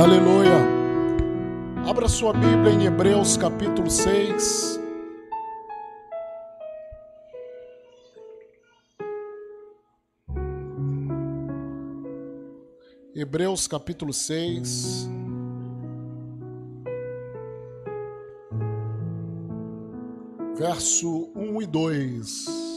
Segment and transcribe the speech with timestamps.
[0.00, 0.56] Aleluia.
[1.86, 4.80] Abra sua Bíblia em Hebreus capítulo 6.
[13.14, 15.06] Hebreus capítulo 6.
[20.56, 22.69] Verso 1 e 2.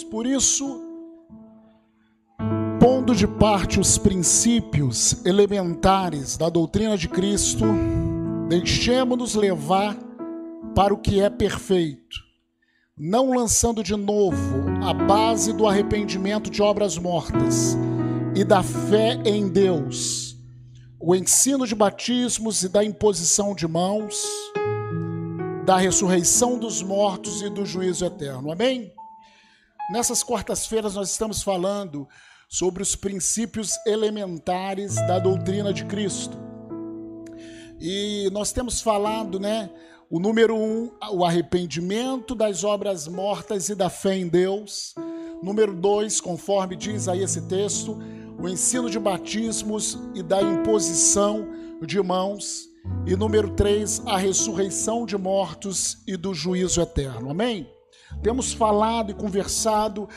[0.00, 0.04] 1 2.
[0.04, 0.80] Por isso,
[2.78, 7.64] pondo de parte os princípios elementares da doutrina de Cristo,
[8.48, 9.96] deixemos-nos levar
[10.74, 12.18] para o que é perfeito,
[12.96, 17.76] não lançando de novo a base do arrependimento de obras mortas
[18.34, 20.36] e da fé em Deus,
[20.98, 24.22] o ensino de batismos e da imposição de mãos,
[25.64, 28.52] da ressurreição dos mortos e do juízo eterno.
[28.52, 28.92] Amém?
[29.90, 32.08] Nessas quartas-feiras nós estamos falando
[32.48, 36.38] sobre os princípios elementares da doutrina de Cristo.
[37.80, 39.68] E nós temos falado, né?
[40.08, 44.94] O número um, o arrependimento das obras mortas e da fé em Deus.
[45.42, 47.98] Número dois, conforme diz aí esse texto,
[48.38, 51.48] o ensino de batismos e da imposição
[51.84, 52.68] de mãos.
[53.06, 57.30] E número três, a ressurreição de mortos e do juízo eterno.
[57.30, 57.79] Amém?
[58.22, 60.08] Temos falado e conversado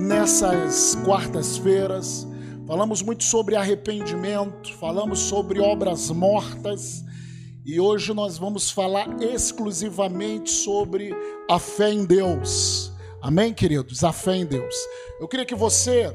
[0.00, 2.26] nessas quartas-feiras,
[2.66, 7.04] falamos muito sobre arrependimento, falamos sobre obras mortas
[7.64, 11.14] e hoje nós vamos falar exclusivamente sobre
[11.48, 12.90] a fé em Deus.
[13.20, 14.02] Amém, queridos?
[14.02, 14.74] A fé em Deus.
[15.20, 16.12] Eu queria que você,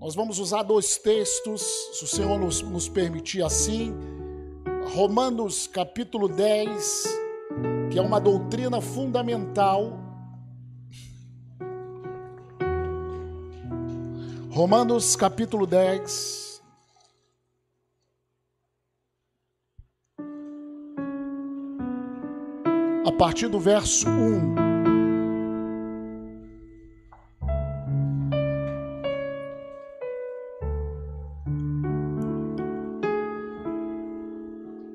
[0.00, 1.60] nós vamos usar dois textos,
[1.92, 3.94] se o Senhor nos, nos permitir assim.
[4.94, 7.04] Romanos capítulo 10,
[7.90, 10.07] que é uma doutrina fundamental
[14.58, 16.60] Romanos capítulo 10.
[23.06, 24.54] A partir do verso 1.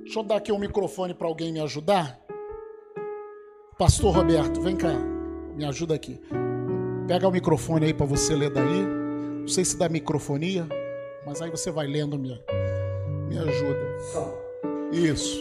[0.03, 2.19] Deixa eu dar aqui um microfone para alguém me ajudar.
[3.79, 4.91] Pastor Roberto, vem cá,
[5.55, 6.19] me ajuda aqui.
[7.07, 9.02] Pega o microfone aí para você ler daí.
[9.43, 10.65] Não sei se dá microfonia,
[11.25, 12.41] mas aí você vai lendo, me,
[13.27, 13.97] me ajuda.
[14.89, 15.37] Isso.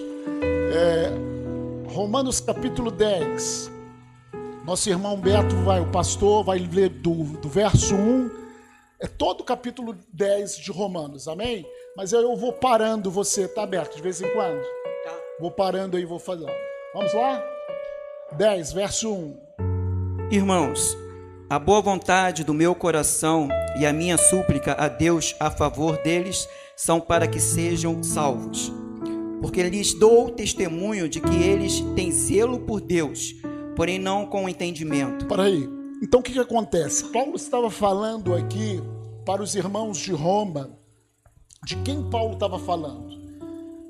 [0.75, 3.71] É, Romanos capítulo 10.
[4.65, 8.29] Nosso irmão Beto vai, o pastor, vai ler do, do verso 1.
[8.99, 11.65] É todo o capítulo 10 de Romanos, amém?
[11.97, 14.63] Mas eu vou parando você, tá aberto de vez em quando?
[15.05, 15.17] Tá.
[15.39, 16.51] Vou parando aí, vou fazer.
[16.93, 17.41] Vamos lá?
[18.33, 19.37] 10, verso 1.
[20.33, 20.97] Irmãos,
[21.49, 23.49] a boa vontade do meu coração
[23.79, 28.73] e a minha súplica a Deus a favor deles são para que sejam salvos.
[29.41, 33.35] Porque lhes dou testemunho de que eles têm zelo por Deus,
[33.77, 35.27] porém não com entendimento.
[35.27, 35.69] Para aí.
[36.03, 37.05] Então o que, que acontece?
[37.07, 38.83] Paulo estava falando aqui
[39.25, 40.79] para os irmãos de Roma.
[41.65, 43.21] De quem Paulo estava falando?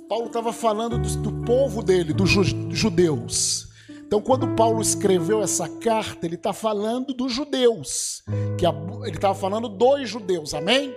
[0.09, 3.72] Paulo estava falando do, do povo dele, dos judeus.
[4.13, 8.23] Então, quando Paulo escreveu essa carta, ele está falando dos judeus,
[8.59, 8.67] que
[9.07, 10.95] ele estava falando dos judeus, amém?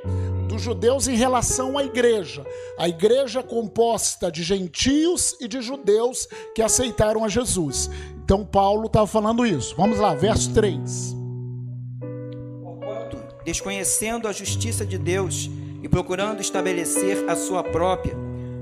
[0.50, 2.46] Dos judeus em relação à igreja.
[2.78, 7.90] A igreja é composta de gentios e de judeus que aceitaram a Jesus.
[8.22, 9.74] Então, Paulo estava falando isso.
[9.78, 11.16] Vamos lá, verso 3.
[13.46, 15.50] Desconhecendo a justiça de Deus
[15.82, 18.14] e procurando estabelecer a sua própria,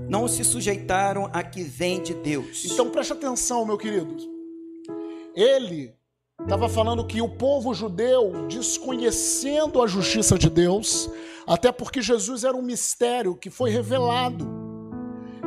[0.08, 2.66] não se sujeitaram a que vem de Deus.
[2.66, 4.32] Então preste atenção, meu querido.
[5.36, 5.96] Ele
[6.42, 11.10] estava falando que o povo judeu, desconhecendo a justiça de Deus,
[11.48, 14.64] até porque Jesus era um mistério que foi revelado.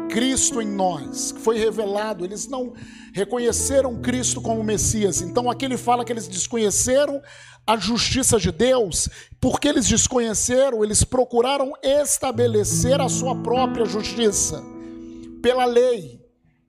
[0.09, 2.73] Cristo em nós, que foi revelado, eles não
[3.13, 5.21] reconheceram Cristo como Messias.
[5.21, 7.21] Então aqui ele fala que eles desconheceram
[7.67, 9.09] a justiça de Deus,
[9.41, 14.63] porque eles desconheceram, eles procuraram estabelecer a sua própria justiça
[15.43, 16.26] pela lei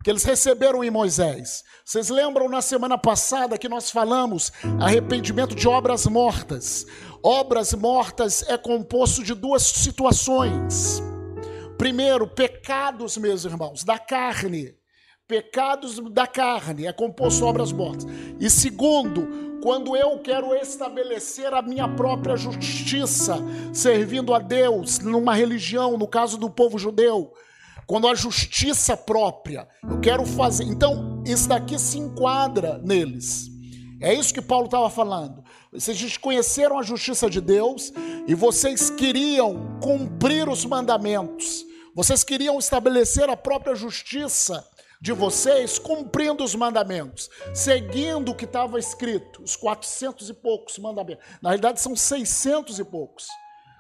[0.08, 1.66] que eles receberam em Moisés.
[1.84, 6.88] Vocês lembram na semana passada que nós falamos arrependimento de obras mortas?
[7.22, 11.04] Obras mortas é composto de duas situações.
[11.78, 14.78] Primeiro, pecados, meus irmãos, da carne.
[15.28, 18.06] pecados da carne, é composto obras mortas.
[18.40, 23.40] E segundo, quando eu quero estabelecer a minha própria justiça,
[23.74, 27.34] servindo a Deus numa religião, no caso do povo judeu,
[27.88, 30.66] quando a justiça própria, eu quero fazer.
[30.66, 33.48] Então, isso daqui se enquadra neles.
[34.02, 35.42] É isso que Paulo estava falando.
[35.72, 37.94] Vocês desconheceram a justiça de Deus
[38.28, 41.66] e vocês queriam cumprir os mandamentos.
[41.96, 44.68] Vocês queriam estabelecer a própria justiça
[45.00, 51.26] de vocês cumprindo os mandamentos, seguindo o que estava escrito, os 400 e poucos mandamentos.
[51.42, 53.28] Na realidade, são 600 e poucos.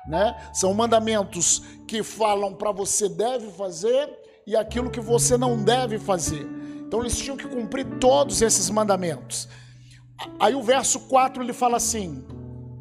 [0.07, 0.35] Né?
[0.53, 4.09] São mandamentos que falam para você deve fazer
[4.45, 6.47] e aquilo que você não deve fazer.
[6.87, 9.49] Então eles tinham que cumprir todos esses mandamentos.
[10.39, 12.25] Aí o verso 4 ele fala assim: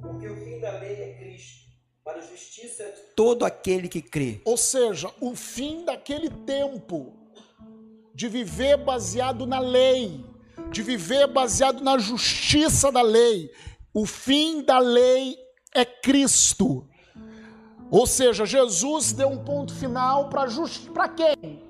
[0.01, 1.65] Porque o fim da lei é Cristo,
[2.05, 4.41] para a justiça de todo aquele que crê.
[4.45, 7.13] Ou seja, o fim daquele tempo
[8.15, 10.25] de viver baseado na lei,
[10.71, 13.51] de viver baseado na justiça da lei.
[13.93, 15.37] O fim da lei
[15.75, 16.89] é Cristo.
[17.91, 20.91] Ou seja, Jesus deu um ponto final para just...
[20.91, 21.63] para quem?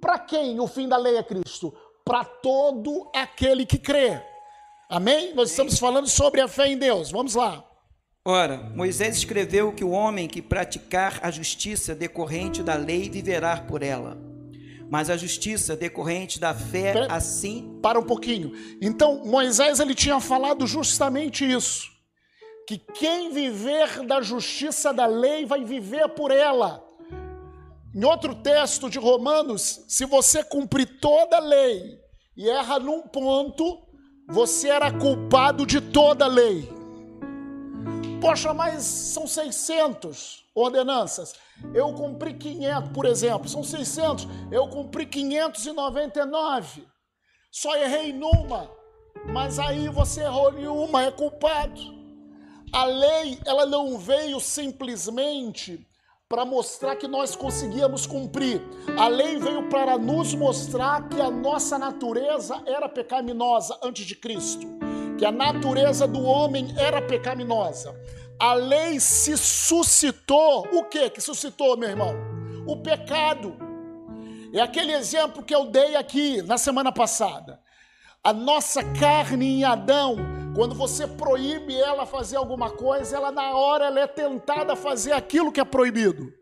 [0.00, 1.74] Para quem o fim da lei é Cristo?
[2.04, 4.20] Para todo aquele que crê.
[4.88, 5.34] Amém?
[5.34, 7.10] Nós estamos falando sobre a fé em Deus.
[7.10, 7.64] Vamos lá.
[8.24, 13.82] Ora, Moisés escreveu que o homem que praticar a justiça decorrente da lei viverá por
[13.82, 14.30] ela
[14.90, 17.78] mas a justiça decorrente da fé assim.
[17.80, 18.52] Para um pouquinho.
[18.82, 21.89] Então, Moisés ele tinha falado justamente isso:
[22.70, 26.80] que quem viver da justiça da lei vai viver por ela.
[27.92, 31.98] Em outro texto de Romanos, se você cumprir toda a lei
[32.36, 33.82] e erra num ponto,
[34.28, 36.72] você era culpado de toda a lei.
[38.20, 41.34] Poxa, mas são 600 ordenanças.
[41.74, 44.28] Eu cumpri 500, por exemplo, são 600.
[44.52, 46.86] Eu cumpri 599.
[47.50, 48.70] Só errei numa.
[49.26, 51.99] Mas aí você errou em uma, é culpado.
[52.72, 55.86] A lei, ela não veio simplesmente
[56.28, 58.62] para mostrar que nós conseguíamos cumprir.
[58.96, 64.66] A lei veio para nos mostrar que a nossa natureza era pecaminosa antes de Cristo,
[65.18, 67.94] que a natureza do homem era pecaminosa
[68.40, 70.66] a lei se suscitou.
[70.72, 72.14] O que que suscitou, meu irmão?
[72.66, 73.54] O pecado.
[74.52, 77.60] É aquele exemplo que eu dei aqui na semana passada.
[78.24, 80.16] A nossa carne em Adão,
[80.54, 85.12] quando você proíbe ela fazer alguma coisa, ela na hora ela é tentada a fazer
[85.12, 86.32] aquilo que é proibido.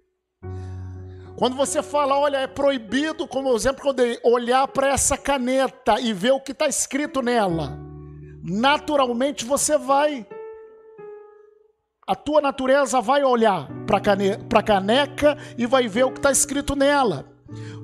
[1.37, 5.17] Quando você fala, olha, é proibido, como o exemplo que eu dei, olhar para essa
[5.17, 7.79] caneta e ver o que está escrito nela,
[8.43, 10.27] naturalmente você vai
[12.09, 13.99] a tua natureza vai olhar para
[14.61, 17.27] a caneca e vai ver o que está escrito nela.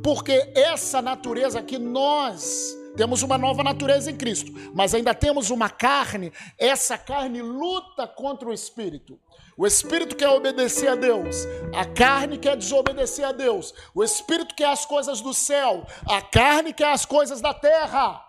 [0.03, 5.69] Porque essa natureza que nós temos uma nova natureza em Cristo, mas ainda temos uma
[5.69, 9.19] carne, essa carne luta contra o espírito.
[9.57, 13.73] O espírito quer obedecer a Deus, a carne quer desobedecer a Deus.
[13.95, 18.25] O espírito quer as coisas do céu, a carne quer as coisas da terra.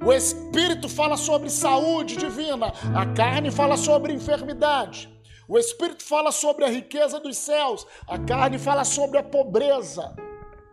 [0.00, 5.08] O Espírito fala sobre saúde divina, a carne fala sobre enfermidade.
[5.46, 10.14] O Espírito fala sobre a riqueza dos céus, a carne fala sobre a pobreza,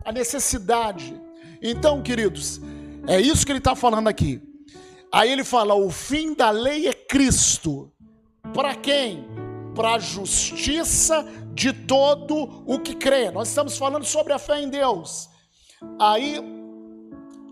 [0.04, 1.20] a necessidade.
[1.60, 2.60] Então, queridos,
[3.10, 4.40] é isso que ele está falando aqui.
[5.12, 7.92] Aí ele fala: o fim da lei é Cristo.
[8.54, 9.26] Para quem?
[9.74, 13.30] Para a justiça de todo o que crê.
[13.32, 15.28] Nós estamos falando sobre a fé em Deus.
[16.00, 16.40] Aí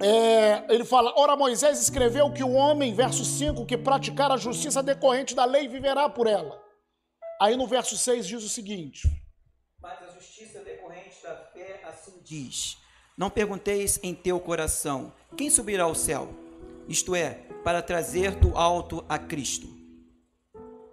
[0.01, 4.81] é, ele fala: Ora, Moisés escreveu que o homem, verso 5, que praticar a justiça
[4.81, 6.63] decorrente da lei viverá por ela.
[7.41, 9.09] Aí no verso 6 diz o seguinte:
[9.81, 12.78] Mas a justiça decorrente da fé assim diz:
[13.19, 16.29] Não pergunteis em teu coração: Quem subirá ao céu?
[16.89, 19.69] Isto é, para trazer do alto a Cristo.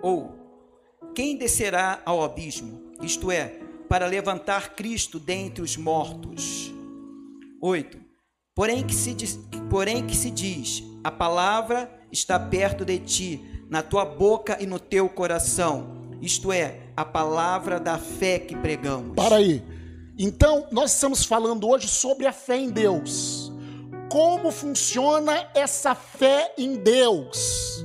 [0.02, 0.36] Ou
[1.14, 2.82] quem descerá ao abismo?
[3.02, 6.74] Isto é, para levantar Cristo dentre os mortos.
[7.62, 8.00] 8.
[8.56, 9.40] Porém que, se diz,
[9.70, 14.80] porém que se diz: a palavra está perto de ti, na tua boca e no
[14.80, 16.18] teu coração.
[16.22, 19.16] Isto é, a palavra da fé que pregamos.
[19.16, 19.75] Para aí.
[20.18, 23.52] Então, nós estamos falando hoje sobre a fé em Deus.
[24.10, 27.84] Como funciona essa fé em Deus?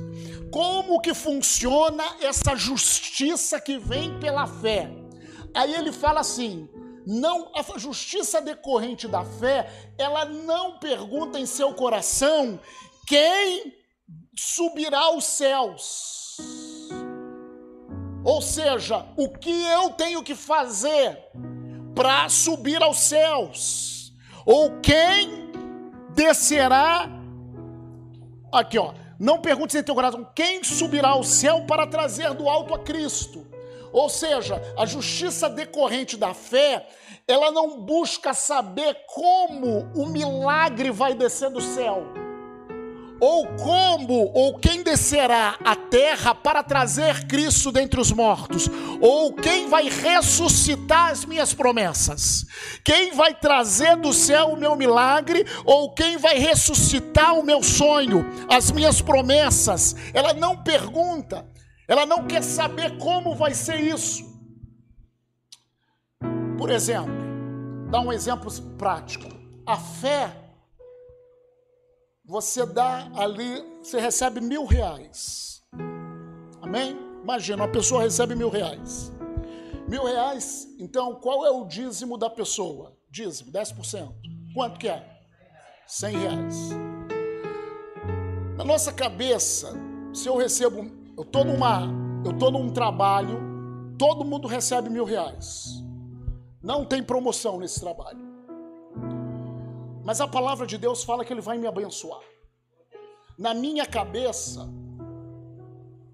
[0.49, 4.89] Como que funciona essa justiça que vem pela fé?
[5.53, 6.69] Aí ele fala assim:
[7.05, 12.57] não a justiça decorrente da fé, ela não pergunta em seu coração
[13.07, 13.73] quem
[14.37, 16.37] subirá aos céus.
[18.23, 21.17] Ou seja, o que eu tenho que fazer
[21.95, 24.13] para subir aos céus?
[24.45, 25.51] Ou quem
[26.09, 27.09] descerá.
[28.51, 28.93] Aqui, ó.
[29.19, 33.45] Não pergunte em teu coração quem subirá ao céu para trazer do alto a Cristo.
[33.93, 36.87] Ou seja, a justiça decorrente da fé,
[37.27, 42.20] ela não busca saber como o milagre vai descer do céu
[43.21, 48.67] ou como ou quem descerá à terra para trazer Cristo dentre os mortos,
[48.99, 52.47] ou quem vai ressuscitar as minhas promessas,
[52.83, 58.25] quem vai trazer do céu o meu milagre, ou quem vai ressuscitar o meu sonho,
[58.49, 59.95] as minhas promessas.
[60.15, 61.45] Ela não pergunta,
[61.87, 64.31] ela não quer saber como vai ser isso.
[66.57, 67.13] Por exemplo,
[67.91, 69.27] dá um exemplo prático.
[69.63, 70.40] A fé
[72.31, 75.61] você dá ali, você recebe mil reais.
[76.61, 76.97] Amém?
[77.21, 79.11] Imagina, uma pessoa recebe mil reais.
[79.85, 82.97] Mil reais, então qual é o dízimo da pessoa?
[83.09, 84.13] Dízimo, 10%.
[84.53, 85.05] Quanto que é?
[85.85, 86.55] 100 reais.
[88.55, 89.73] Na nossa cabeça,
[90.13, 91.89] se eu recebo, eu estou numa,
[92.25, 93.41] eu tô num trabalho,
[93.97, 95.83] todo mundo recebe mil reais.
[96.63, 98.30] Não tem promoção nesse trabalho.
[100.11, 102.19] Mas a palavra de Deus fala que Ele vai me abençoar.
[103.39, 104.69] Na minha cabeça,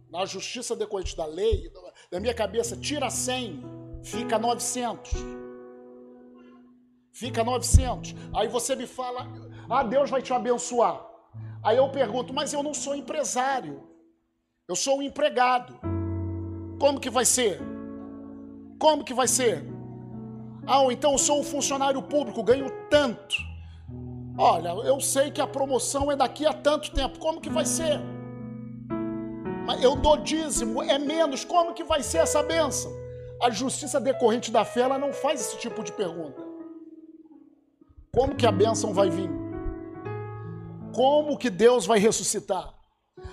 [0.07, 1.73] na justiça decorrente da lei,
[2.11, 3.59] na minha cabeça, tira 100,
[4.03, 5.13] fica 900.
[7.11, 8.13] Fica 900.
[8.35, 9.27] Aí você me fala,
[9.67, 11.03] ah, Deus vai te abençoar.
[11.63, 13.81] Aí eu pergunto, mas eu não sou empresário.
[14.67, 15.73] Eu sou um empregado.
[16.79, 17.59] Como que vai ser?
[18.77, 19.65] Como que vai ser?
[20.67, 23.46] Ah, então eu sou um funcionário público, ganho tanto.
[24.37, 27.99] Olha, eu sei que a promoção é daqui a tanto tempo, como que vai ser?
[29.65, 32.91] Mas eu dou dízimo, é menos, como que vai ser essa benção?
[33.41, 36.45] A justiça decorrente da fé, ela não faz esse tipo de pergunta.
[38.13, 39.29] Como que a bênção vai vir?
[40.93, 42.75] Como que Deus vai ressuscitar?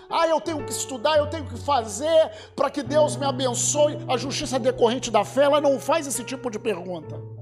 [0.09, 3.99] Ah, eu tenho que estudar, eu tenho que fazer para que Deus me abençoe.
[4.09, 7.34] A justiça decorrente da fé, ela não faz esse tipo de pergunta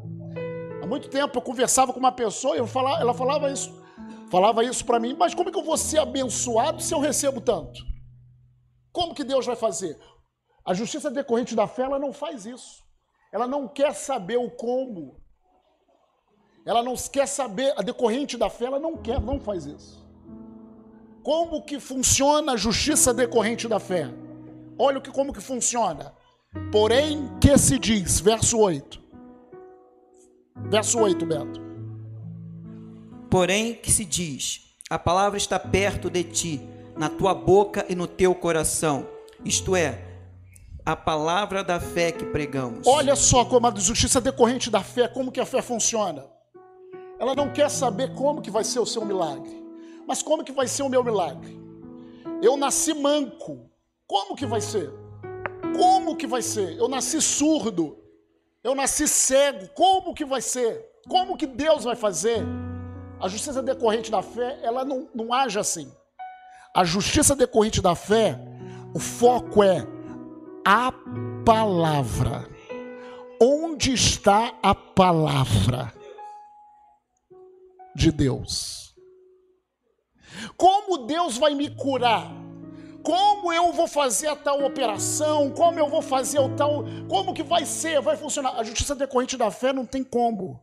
[0.92, 3.82] muito tempo eu conversava com uma pessoa e falava, ela falava isso,
[4.30, 7.40] falava isso para mim, mas como é que eu vou ser abençoado se eu recebo
[7.40, 7.80] tanto?
[8.92, 9.98] Como que Deus vai fazer?
[10.62, 12.84] A justiça decorrente da fé, ela não faz isso.
[13.32, 15.18] Ela não quer saber o como.
[16.66, 20.06] Ela não quer saber, a decorrente da fé, ela não quer, não faz isso.
[21.22, 24.12] Como que funciona a justiça decorrente da fé?
[24.78, 26.14] Olha o que, como que funciona.
[26.70, 29.01] Porém, que se diz, verso 8.
[30.56, 31.60] Verso 8, Beto.
[33.30, 36.60] Porém, que se diz: a palavra está perto de ti,
[36.96, 39.06] na tua boca e no teu coração.
[39.44, 40.04] Isto é,
[40.84, 42.86] a palavra da fé que pregamos.
[42.86, 46.26] Olha só como a justiça decorrente da fé, como que a fé funciona.
[47.18, 49.62] Ela não quer saber como que vai ser o seu milagre,
[50.06, 51.60] mas como que vai ser o meu milagre.
[52.42, 53.70] Eu nasci manco,
[54.06, 54.92] como que vai ser?
[55.76, 56.76] Como que vai ser?
[56.76, 57.96] Eu nasci surdo,
[58.62, 60.88] eu nasci cego, como que vai ser?
[61.08, 62.44] Como que Deus vai fazer?
[63.20, 65.92] A justiça decorrente da fé, ela não, não age assim.
[66.74, 68.38] A justiça decorrente da fé,
[68.94, 69.86] o foco é
[70.64, 70.92] a
[71.44, 72.48] palavra.
[73.40, 75.92] Onde está a palavra
[77.94, 78.94] de Deus?
[80.56, 82.41] Como Deus vai me curar?
[83.02, 87.42] Como eu vou fazer a tal operação, como eu vou fazer o tal, como que
[87.42, 88.58] vai ser, vai funcionar.
[88.58, 90.60] A justiça decorrente da fé não tem como.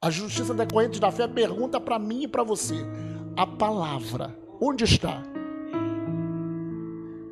[0.00, 2.74] A justiça decorrente da fé pergunta para mim e para você:
[3.36, 5.22] a palavra, onde está?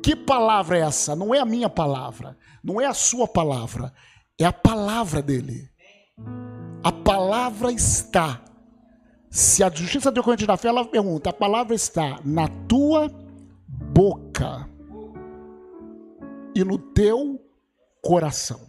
[0.03, 1.15] Que palavra é essa?
[1.15, 3.93] Não é a minha palavra, não é a sua palavra,
[4.39, 5.69] é a palavra dele.
[6.83, 8.41] A palavra está.
[9.29, 13.22] Se a justiça decorrente da fé, ela pergunta: a palavra está na tua
[13.93, 14.67] boca
[16.55, 17.39] e no teu
[18.01, 18.59] coração.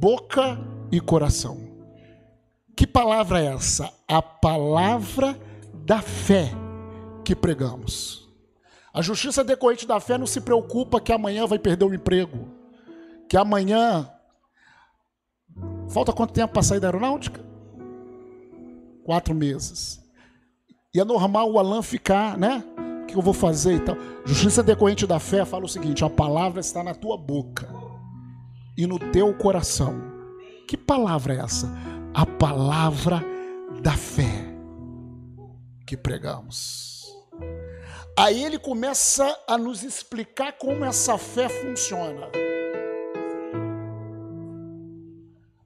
[0.00, 0.58] Boca
[0.90, 1.56] e coração.
[2.76, 3.92] Que palavra é essa?
[4.08, 5.38] A palavra
[5.72, 6.50] da fé
[7.24, 8.28] que pregamos.
[8.92, 12.48] A justiça decorrente da fé não se preocupa que amanhã vai perder o emprego,
[13.28, 14.10] que amanhã.
[15.88, 17.40] Falta quanto tempo para sair da aeronáutica?
[19.04, 20.02] Quatro meses.
[20.92, 22.64] E é normal o Alan ficar, né?
[23.06, 23.96] O que eu vou fazer e tal.
[24.24, 27.68] Justiça decorrente da fé fala o seguinte: a palavra está na tua boca
[28.76, 30.02] e no teu coração.
[30.66, 31.72] Que palavra é essa?
[32.12, 33.24] A palavra
[33.80, 34.52] da fé
[35.86, 37.14] que pregamos.
[38.18, 42.28] Aí ele começa a nos explicar como essa fé funciona.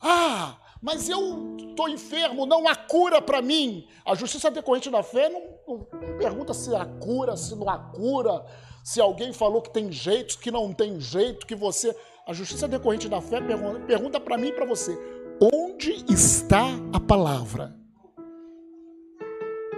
[0.03, 3.87] Ah, Mas eu estou enfermo, não há cura para mim.
[4.05, 8.45] A justiça decorrente da fé não, não, pergunta se há cura, se não há cura,
[8.83, 11.95] se alguém falou que tem jeito, que não tem jeito, que você.
[12.27, 13.41] A justiça decorrente da fé
[13.87, 14.99] pergunta para mim e para você:
[15.41, 17.77] onde está a palavra?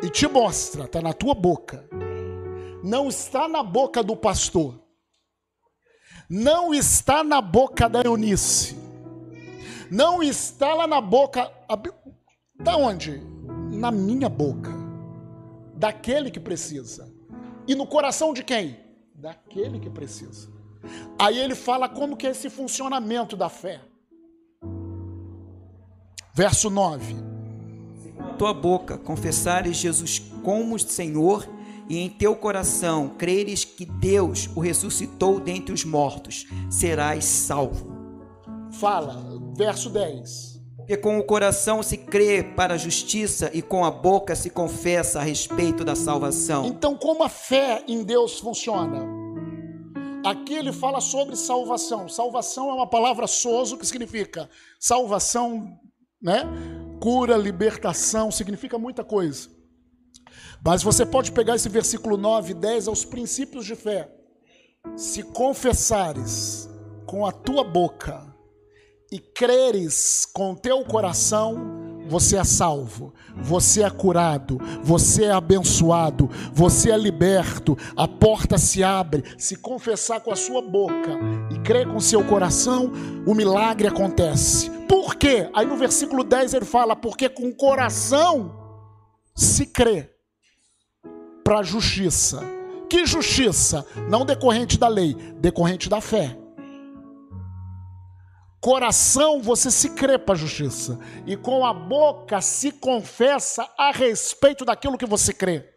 [0.03, 1.89] E te mostra, está na tua boca.
[2.83, 4.81] Não está na boca do pastor.
[6.29, 8.82] Não está na boca da Eunice.
[9.93, 11.53] Não está lá na boca.
[12.59, 13.23] Da onde?
[13.71, 14.71] Na minha boca.
[15.75, 17.13] Daquele que precisa.
[17.69, 18.79] E no coração de quem?
[19.15, 20.49] Daquele que precisa.
[21.19, 23.83] Aí ele fala como que é esse funcionamento da fé.
[26.33, 27.15] Verso 9.
[28.39, 31.47] Tua boca confessares Jesus como Senhor
[31.87, 37.93] e em teu coração creres que Deus o ressuscitou dentre os mortos, serás salvo.
[38.71, 40.53] Fala, verso 10.
[40.77, 45.21] Porque com o coração se crê para a justiça e com a boca se confessa
[45.21, 46.67] a respeito da salvação.
[46.67, 49.07] Então, como a fé em Deus funciona?
[50.25, 52.09] Aqui ele fala sobre salvação.
[52.09, 55.79] Salvação é uma palavra soso que significa salvação,
[56.21, 56.45] né?
[57.01, 59.49] Cura, libertação, significa muita coisa.
[60.65, 64.09] Mas você pode pegar esse versículo 9 e 10 aos princípios de fé.
[64.97, 66.69] Se confessares
[67.07, 68.32] com a tua boca
[69.13, 76.91] e creres com teu coração, você é salvo, você é curado, você é abençoado, você
[76.91, 79.23] é liberto, a porta se abre.
[79.37, 81.19] Se confessar com a sua boca
[81.51, 82.91] e crer com seu coração,
[83.27, 84.71] o milagre acontece.
[84.89, 85.51] Por quê?
[85.55, 88.59] Aí no versículo 10 ele fala: porque com o coração
[89.35, 90.11] se crê
[91.45, 92.43] para a justiça.
[92.89, 93.87] Que justiça?
[94.09, 96.42] Não decorrente da lei, decorrente da fé.
[98.63, 104.65] Coração você se crê para a justiça, e com a boca se confessa a respeito
[104.65, 105.69] daquilo que você crê.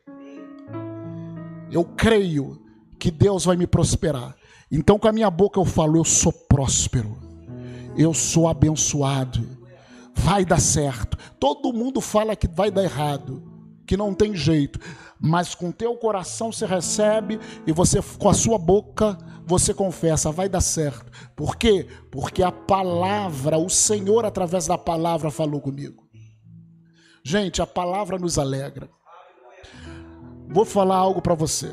[1.72, 2.62] Eu creio
[3.00, 4.36] que Deus vai me prosperar.
[4.72, 7.18] Então, com a minha boca eu falo: eu sou próspero,
[7.98, 9.58] eu sou abençoado,
[10.14, 11.18] vai dar certo.
[11.40, 13.42] Todo mundo fala que vai dar errado,
[13.88, 14.80] que não tem jeito
[15.20, 20.50] mas com teu coração você recebe e você com a sua boca você confessa, vai
[20.50, 21.12] dar certo.
[21.36, 21.88] Por quê?
[22.12, 26.04] Porque a palavra, o Senhor através da palavra falou comigo.
[27.24, 28.90] Gente, a palavra nos alegra.
[30.48, 31.72] Vou falar algo para você.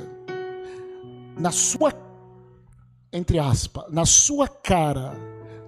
[1.39, 1.93] Na sua
[3.13, 5.13] entre aspas, na sua cara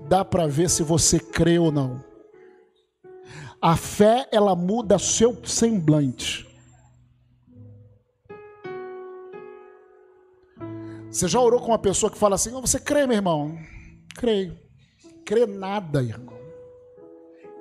[0.08, 2.02] dá para ver se você crê ou não.
[3.60, 6.46] A fé ela muda seu semblante.
[11.14, 13.56] Você já orou com uma pessoa que fala assim: oh, Você crê, meu irmão?
[14.16, 14.58] Creio.
[15.24, 16.36] Crê nada, irmão.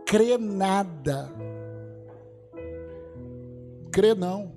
[0.07, 1.31] Crê nada.
[3.91, 4.55] Crê não.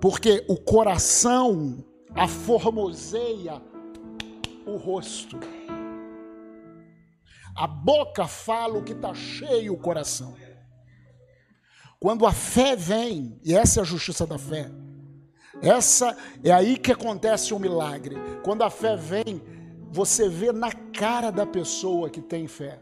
[0.00, 1.78] Porque o coração
[2.12, 3.62] aformoseia
[4.66, 5.38] o rosto.
[7.54, 10.34] A boca fala o que está cheio o coração.
[12.00, 14.72] Quando a fé vem, e essa é a justiça da fé,
[15.62, 18.16] essa é aí que acontece o um milagre.
[18.42, 19.42] Quando a fé vem,
[19.90, 22.78] você vê na cara da pessoa que tem fé.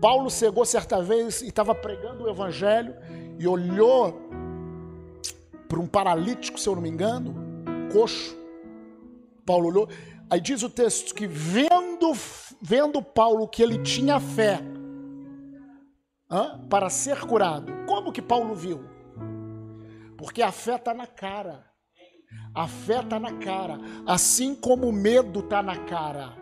[0.00, 2.94] Paulo chegou certa vez e estava pregando o evangelho
[3.38, 4.20] e olhou
[5.68, 7.34] para um paralítico, se eu não me engano,
[7.92, 8.36] coxo.
[9.44, 9.88] Paulo olhou,
[10.30, 12.12] aí diz o texto que vendo,
[12.60, 14.60] vendo Paulo que ele tinha fé
[16.68, 18.93] para ser curado, como que Paulo viu?
[20.24, 21.70] Porque a fé está na cara.
[22.54, 23.78] A fé está na cara.
[24.06, 26.34] Assim como o medo está na cara.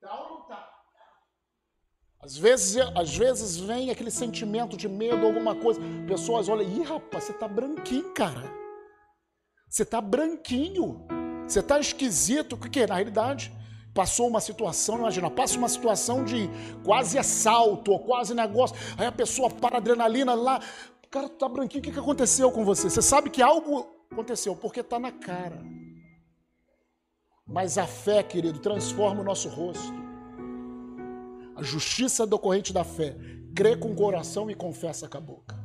[0.00, 0.66] Tá ou não tá?
[2.22, 5.78] Às vezes, às vezes vem aquele sentimento de medo, alguma coisa.
[6.08, 8.50] Pessoas olham, ih, rapaz, você está branquinho, cara.
[9.68, 11.06] Você está branquinho.
[11.46, 12.54] Você está esquisito.
[12.54, 12.86] O que é?
[12.86, 13.52] Na realidade,
[13.92, 16.48] passou uma situação, imagina, passa uma situação de
[16.82, 18.74] quase assalto, ou quase negócio.
[18.96, 20.60] Aí a pessoa para adrenalina lá,
[21.14, 22.90] Cara, tu tá branquinho, o que, que aconteceu com você?
[22.90, 25.62] Você sabe que algo aconteceu, porque tá na cara.
[27.46, 29.94] Mas a fé, querido, transforma o nosso rosto.
[31.54, 33.16] A justiça decorrente da fé.
[33.54, 35.56] Crê com o coração e confessa com a boca.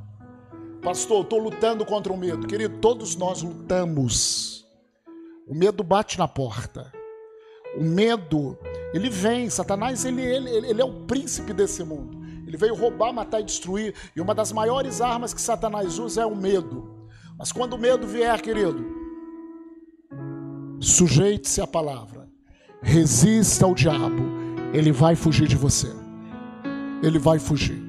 [0.84, 2.46] Pastor, estou lutando contra o medo.
[2.46, 4.68] Querido, todos nós lutamos.
[5.48, 6.94] O medo bate na porta.
[7.76, 8.56] O medo,
[8.94, 9.50] ele vem.
[9.50, 12.19] Satanás, ele, ele, ele é o príncipe desse mundo.
[12.50, 13.94] Ele veio roubar, matar e destruir.
[14.16, 17.08] E uma das maiores armas que Satanás usa é o medo.
[17.38, 18.84] Mas quando o medo vier, querido,
[20.80, 22.28] sujeite-se à palavra.
[22.82, 24.24] Resista ao diabo.
[24.74, 25.90] Ele vai fugir de você.
[27.04, 27.80] ele vai fugir.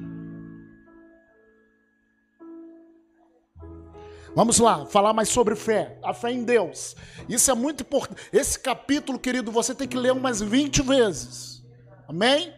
[4.35, 6.95] Vamos lá, falar mais sobre fé, a fé em Deus.
[7.27, 8.21] Isso é muito importante.
[8.31, 11.65] Esse capítulo, querido, você tem que ler umas 20 vezes.
[12.07, 12.53] Amém?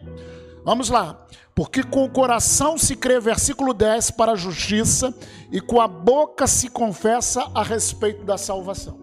[0.64, 1.28] Vamos lá.
[1.56, 5.14] Porque com o coração se crê, versículo 10, para a justiça,
[5.52, 9.00] e com a boca se confessa a respeito da salvação.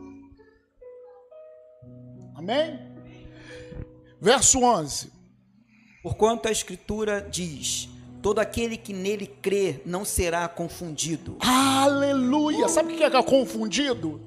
[2.35, 2.81] Amém?
[4.21, 5.13] Verso 11.
[6.03, 7.89] Porquanto a Escritura diz:
[8.23, 11.37] Todo aquele que nele crê não será confundido.
[11.41, 12.69] Aleluia!
[12.69, 14.21] Sabe o que é confundido?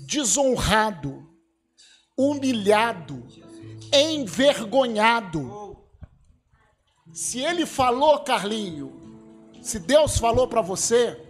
[0.00, 1.26] Desonrado,
[2.16, 3.26] humilhado,
[3.92, 5.69] envergonhado.
[7.12, 8.92] Se ele falou, Carlinho,
[9.60, 11.20] se Deus falou para você,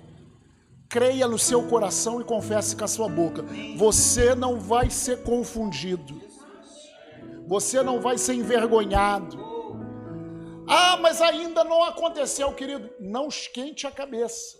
[0.88, 3.44] creia no seu coração e confesse com a sua boca.
[3.76, 6.20] Você não vai ser confundido.
[7.46, 9.38] Você não vai ser envergonhado.
[10.68, 12.90] Ah, mas ainda não aconteceu, querido.
[13.00, 14.58] Não esquente a cabeça.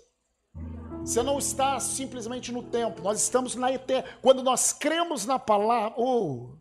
[1.04, 3.02] Você não está simplesmente no tempo.
[3.02, 4.16] Nós estamos na eternidade.
[4.20, 5.94] Quando nós cremos na palavra.
[5.96, 6.56] Oh,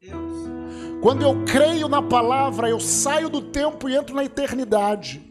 [0.00, 0.65] Deus.
[1.02, 5.22] Quando eu creio na palavra, eu saio do tempo e entro na eternidade.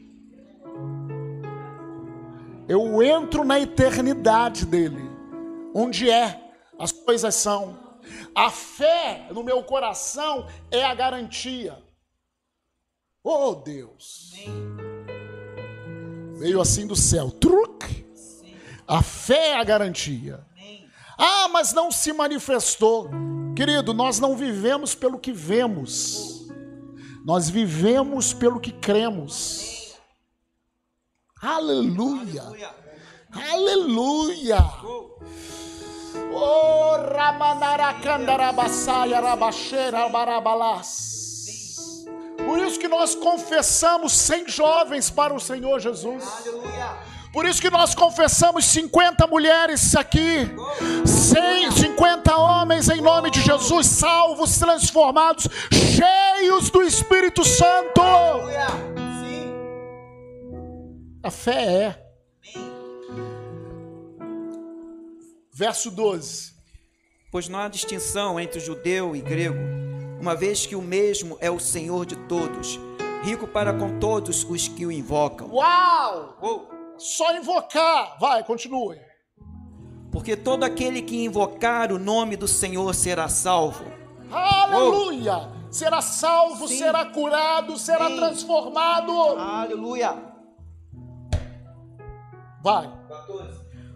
[2.68, 5.10] Eu entro na eternidade dele,
[5.74, 7.78] onde é, as coisas são.
[8.34, 11.78] A fé no meu coração é a garantia.
[13.24, 14.34] Oh Deus!
[16.38, 18.06] Veio assim do céu, truque.
[18.88, 20.46] A fé é a garantia.
[21.18, 23.10] Ah, mas não se manifestou.
[23.56, 26.46] Querido, nós não vivemos pelo que vemos,
[27.26, 29.96] nós vivemos pelo que cremos.
[31.42, 32.44] Aleluia!
[33.52, 34.58] Aleluia!
[36.34, 42.04] Oh, Ramanarakandarabasaya Rabaxeira Barabalás.
[42.38, 46.24] Por isso que nós confessamos 100 jovens para o Senhor Jesus.
[47.36, 50.50] Por isso que nós confessamos 50 mulheres aqui,
[51.06, 58.02] 100, 50 homens em nome de Jesus, salvos, transformados, cheios do Espírito Santo.
[61.22, 62.06] A fé é.
[65.52, 66.56] Verso 12.
[67.34, 69.60] Pois não há distinção entre judeu e grego
[70.22, 72.80] uma vez que o mesmo é o Senhor de todos,
[73.24, 75.50] rico para com todos os que o invocam.
[75.52, 76.38] Uau!
[76.42, 76.85] Uou.
[76.98, 78.18] Só invocar.
[78.20, 79.00] Vai, continue.
[80.12, 83.86] Porque todo aquele que invocar o nome do Senhor será salvo.
[84.32, 85.38] Aleluia!
[85.38, 85.56] Uou.
[85.70, 86.78] Será salvo, Sim.
[86.78, 88.16] será curado, será Sim.
[88.16, 89.12] transformado.
[89.12, 90.16] Aleluia!
[92.64, 92.90] Vai.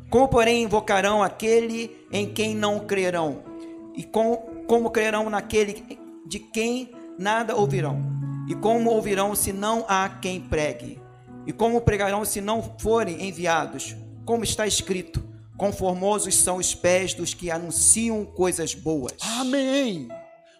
[0.09, 3.43] Como, porém, invocarão aquele em quem não crerão?
[3.95, 4.35] E com,
[4.67, 8.01] como crerão naquele de quem nada ouvirão?
[8.49, 10.98] E como ouvirão se não há quem pregue?
[11.49, 13.95] E como pregarão se não forem enviados?
[14.23, 19.15] Como está escrito: Conformosos são os pés dos que anunciam coisas boas.
[19.39, 20.07] Amém.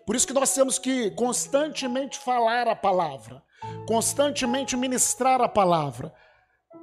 [0.04, 3.44] Por isso que nós temos que constantemente falar a palavra,
[3.88, 6.12] constantemente ministrar a palavra.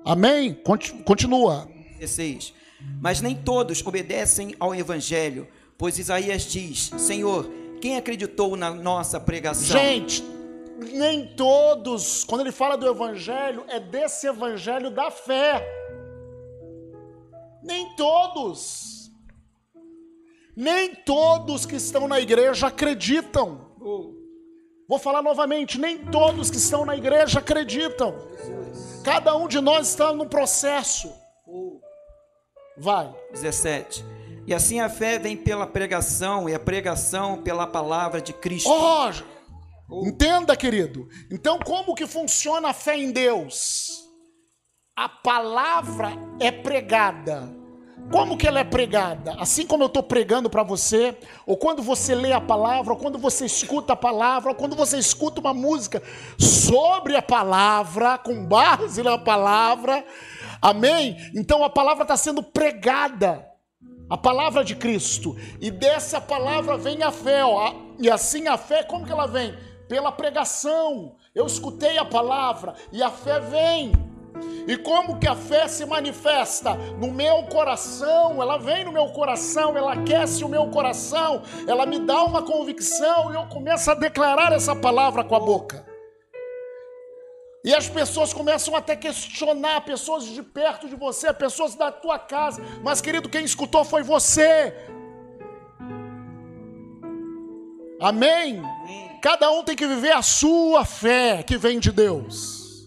[0.05, 0.57] Amém?
[1.05, 1.69] Continua.
[1.99, 2.55] 16.
[3.03, 9.77] Mas nem todos obedecem ao evangelho, pois Isaías diz: Senhor, quem acreditou na nossa pregação?
[9.77, 10.23] Gente,
[10.79, 15.67] nem todos, quando ele fala do evangelho, é desse evangelho da fé.
[17.63, 19.11] Nem todos.
[20.57, 23.67] Nem todos que estão na igreja acreditam.
[24.89, 28.15] Vou falar novamente, nem todos que estão na igreja acreditam.
[29.03, 31.13] Cada um de nós está no processo.
[32.77, 33.13] Vai.
[33.33, 34.05] 17.
[34.47, 38.71] E assim a fé vem pela pregação, e a pregação pela palavra de Cristo.
[38.71, 39.11] Oh,
[39.91, 41.09] entenda, querido.
[41.31, 44.05] Então, como que funciona a fé em Deus?
[44.97, 47.55] A palavra é pregada.
[48.11, 49.35] Como que ela é pregada?
[49.39, 53.19] Assim como eu estou pregando para você, ou quando você lê a palavra, ou quando
[53.19, 56.03] você escuta a palavra, ou quando você escuta uma música
[56.39, 60.05] sobre a palavra, com base na palavra,
[60.63, 61.17] amém?
[61.35, 63.45] Então a palavra está sendo pregada
[64.09, 65.37] a palavra de Cristo.
[65.61, 67.45] E dessa palavra vem a fé.
[67.45, 67.75] Ó.
[67.99, 69.55] E assim a fé, como que ela vem?
[69.89, 71.17] Pela pregação.
[71.35, 73.93] Eu escutei a palavra e a fé vem.
[74.67, 78.43] E como que a fé se manifesta no meu coração?
[78.43, 83.33] Ela vem no meu coração, ela aquece o meu coração, ela me dá uma convicção
[83.33, 85.87] e eu começo a declarar essa palavra com a boca.
[87.65, 92.63] E as pessoas começam até questionar, pessoas de perto de você, pessoas da tua casa.
[92.81, 94.73] Mas, querido, quem escutou foi você.
[98.01, 98.63] Amém?
[99.23, 102.87] Cada um tem que viver a sua fé que vem de Deus.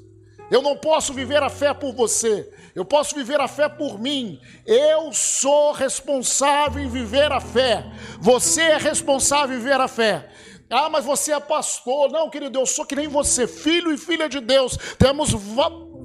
[0.51, 2.51] Eu não posso viver a fé por você.
[2.75, 4.39] Eu posso viver a fé por mim.
[4.65, 7.85] Eu sou responsável em viver a fé.
[8.19, 10.29] Você é responsável em viver a fé.
[10.69, 12.11] Ah, mas você é pastor.
[12.11, 14.77] Não, querido, eu sou que nem você, filho e filha de Deus.
[14.97, 15.33] Temos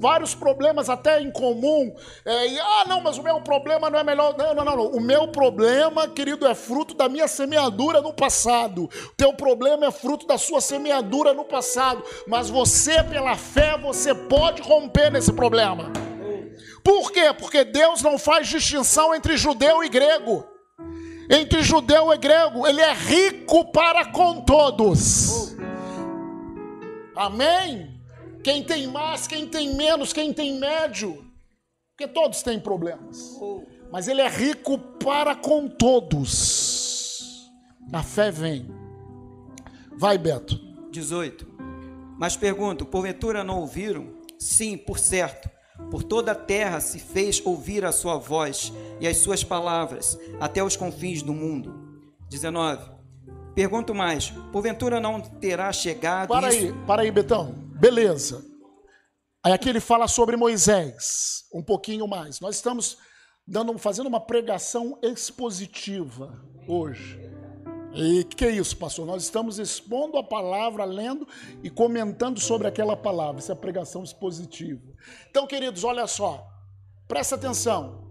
[0.04, 1.94] vários problemas até em comum.
[2.26, 4.36] É, e, ah, não, mas o meu problema não é melhor.
[4.36, 4.86] Não, não, não, não.
[4.88, 8.84] O meu problema, querido, é fruto da minha semeadura no passado.
[8.84, 12.04] O teu problema é fruto da sua semeadura no passado.
[12.26, 15.90] Mas você, pela fé, você pode romper nesse problema.
[16.82, 17.32] Por quê?
[17.38, 20.46] Porque Deus não faz distinção entre judeu e grego
[21.30, 25.56] entre judeu e grego, ele é rico para com todos.
[27.16, 27.93] Amém?
[28.44, 31.24] Quem tem mais, quem tem menos, quem tem médio,
[31.96, 33.38] porque todos têm problemas.
[33.90, 37.50] Mas ele é rico para com todos.
[37.92, 38.68] A fé vem.
[39.96, 40.60] Vai, Beto.
[40.92, 41.46] 18.
[42.18, 44.14] Mas pergunto: porventura não ouviram?
[44.38, 45.48] Sim, por certo
[45.90, 50.62] por toda a terra se fez ouvir a sua voz e as suas palavras até
[50.62, 51.74] os confins do mundo.
[52.28, 52.90] 19.
[53.54, 56.28] Pergunto mais: porventura não terá chegado.
[56.28, 56.66] Para isso...
[56.66, 57.63] aí, para aí, Betão.
[57.84, 58.42] Beleza.
[59.42, 62.40] Aí aqui ele fala sobre Moisés, um pouquinho mais.
[62.40, 62.96] Nós estamos
[63.46, 67.20] dando, fazendo uma pregação expositiva hoje.
[67.92, 69.04] E o que é isso, pastor?
[69.04, 71.28] Nós estamos expondo a palavra, lendo
[71.62, 73.38] e comentando sobre aquela palavra.
[73.38, 74.80] Isso é pregação expositiva.
[75.28, 76.42] Então, queridos, olha só.
[77.06, 78.02] Presta atenção.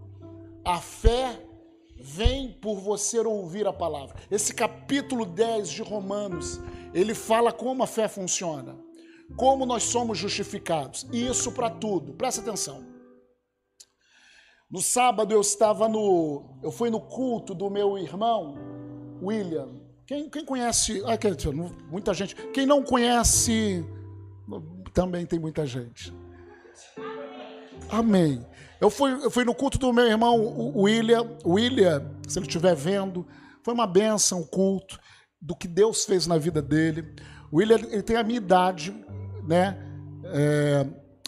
[0.64, 1.44] A fé
[2.00, 4.18] vem por você ouvir a palavra.
[4.30, 6.60] Esse capítulo 10 de Romanos,
[6.94, 8.93] ele fala como a fé funciona.
[9.36, 11.08] Como nós somos justificados.
[11.12, 12.14] E isso para tudo.
[12.14, 12.86] Presta atenção.
[14.70, 16.60] No sábado eu estava no.
[16.64, 18.56] Eu fui no culto do meu irmão
[19.22, 19.70] William.
[20.06, 21.02] Quem, quem conhece.
[21.06, 21.18] Ah,
[21.90, 22.36] muita gente.
[22.52, 23.86] Quem não conhece,
[24.94, 26.14] também tem muita gente.
[27.90, 28.46] Amém.
[28.82, 31.38] Eu fui, eu fui no culto do meu irmão William.
[31.46, 33.26] William, se ele estiver vendo,
[33.64, 35.00] foi uma benção o culto
[35.42, 37.16] do que Deus fez na vida dele.
[37.52, 38.94] William ele tem a minha idade,
[39.48, 39.78] né?
[40.26, 40.86] É,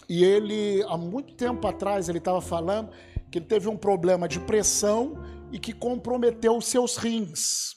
[0.08, 2.90] e ele, há muito tempo atrás, ele estava falando
[3.30, 7.74] que ele teve um problema de pressão e que comprometeu os seus rins.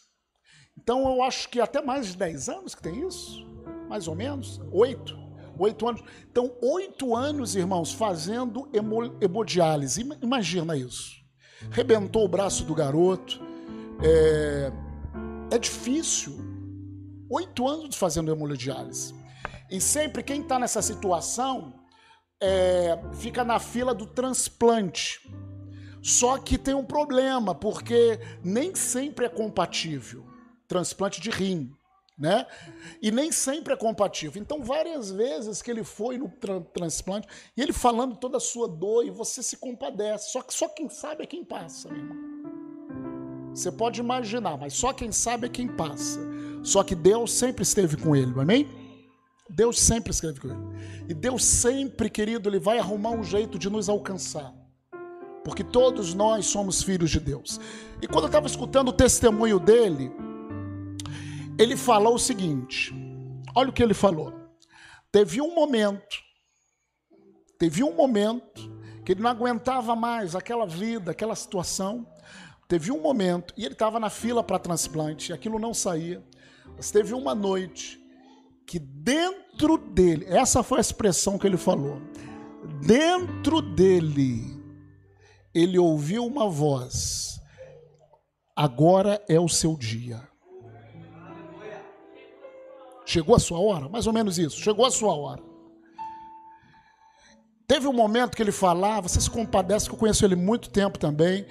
[0.78, 3.46] Então eu acho que até mais de 10 anos que tem isso,
[3.90, 5.18] mais ou menos, oito,
[5.58, 6.02] oito anos.
[6.32, 8.70] Então, oito anos, irmãos, fazendo
[9.22, 10.08] hemodiálise.
[10.22, 11.12] Imagina isso.
[11.72, 13.40] Rebentou o braço do garoto.
[14.02, 14.72] É,
[15.52, 16.38] é difícil.
[17.30, 19.14] Oito anos fazendo hemodiálise.
[19.70, 21.74] E sempre quem está nessa situação
[22.42, 25.30] é, fica na fila do transplante.
[26.02, 30.26] Só que tem um problema, porque nem sempre é compatível
[30.68, 31.72] transplante de rim,
[32.18, 32.46] né?
[33.02, 34.40] E nem sempre é compatível.
[34.40, 37.28] Então, várias vezes que ele foi no tra transplante,
[37.58, 40.32] e ele falando toda a sua dor, e você se compadece.
[40.32, 42.18] Só que só quem sabe é quem passa, meu irmão.
[43.54, 46.20] Você pode imaginar, mas só quem sabe é quem passa.
[46.64, 48.79] Só que Deus sempre esteve com ele, amém?
[49.50, 50.60] Deus sempre esteve com ele.
[51.10, 54.54] E Deus sempre, querido, ele vai arrumar um jeito de nos alcançar.
[55.44, 57.60] Porque todos nós somos filhos de Deus.
[58.02, 60.12] E quando eu estava escutando o testemunho dele,
[61.58, 62.94] ele falou o seguinte:
[63.56, 64.34] olha o que ele falou.
[65.12, 66.18] Teve um momento,
[67.58, 68.70] teve um momento
[69.04, 72.08] que ele não aguentava mais aquela vida, aquela situação.
[72.68, 76.24] Teve um momento, e ele estava na fila para transplante, e aquilo não saía.
[76.78, 77.99] Mas teve uma noite
[78.70, 82.00] que dentro dele, essa foi a expressão que ele falou,
[82.86, 84.64] dentro dele,
[85.52, 87.42] ele ouviu uma voz:
[88.56, 90.22] agora é o seu dia.
[93.08, 93.90] Chegou a sua hora?
[93.90, 94.62] Mais ou menos isso.
[94.62, 95.42] Chegou a sua hora.
[97.68, 101.00] Teve um momento que ele falava, você se compadece, que eu conheço ele muito tempo
[101.00, 101.48] também,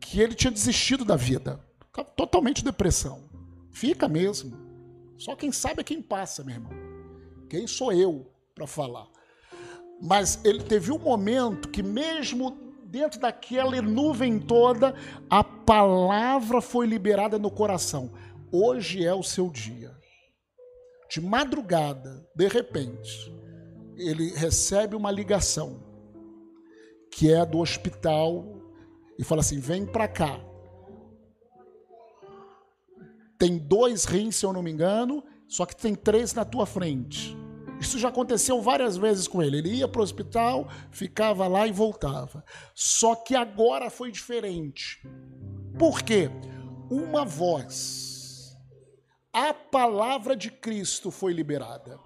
[0.00, 1.60] que ele tinha desistido da vida.
[2.16, 3.28] Totalmente depressão.
[3.70, 4.67] Fica mesmo.
[5.18, 6.72] Só quem sabe é quem passa, meu irmão.
[7.50, 9.06] Quem sou eu para falar?
[10.00, 14.94] Mas ele teve um momento que, mesmo dentro daquela nuvem toda,
[15.28, 18.10] a palavra foi liberada no coração.
[18.50, 19.98] Hoje é o seu dia
[21.08, 23.34] de madrugada, de repente,
[23.96, 25.82] ele recebe uma ligação
[27.10, 28.44] que é do hospital
[29.18, 30.38] e fala assim: vem para cá.
[33.38, 37.36] Tem dois rins, se eu não me engano, só que tem três na tua frente.
[37.80, 39.58] Isso já aconteceu várias vezes com ele.
[39.58, 42.44] Ele ia para o hospital, ficava lá e voltava.
[42.74, 45.00] Só que agora foi diferente.
[45.78, 46.28] Por quê?
[46.90, 48.08] Uma voz
[49.32, 51.96] a palavra de Cristo foi liberada.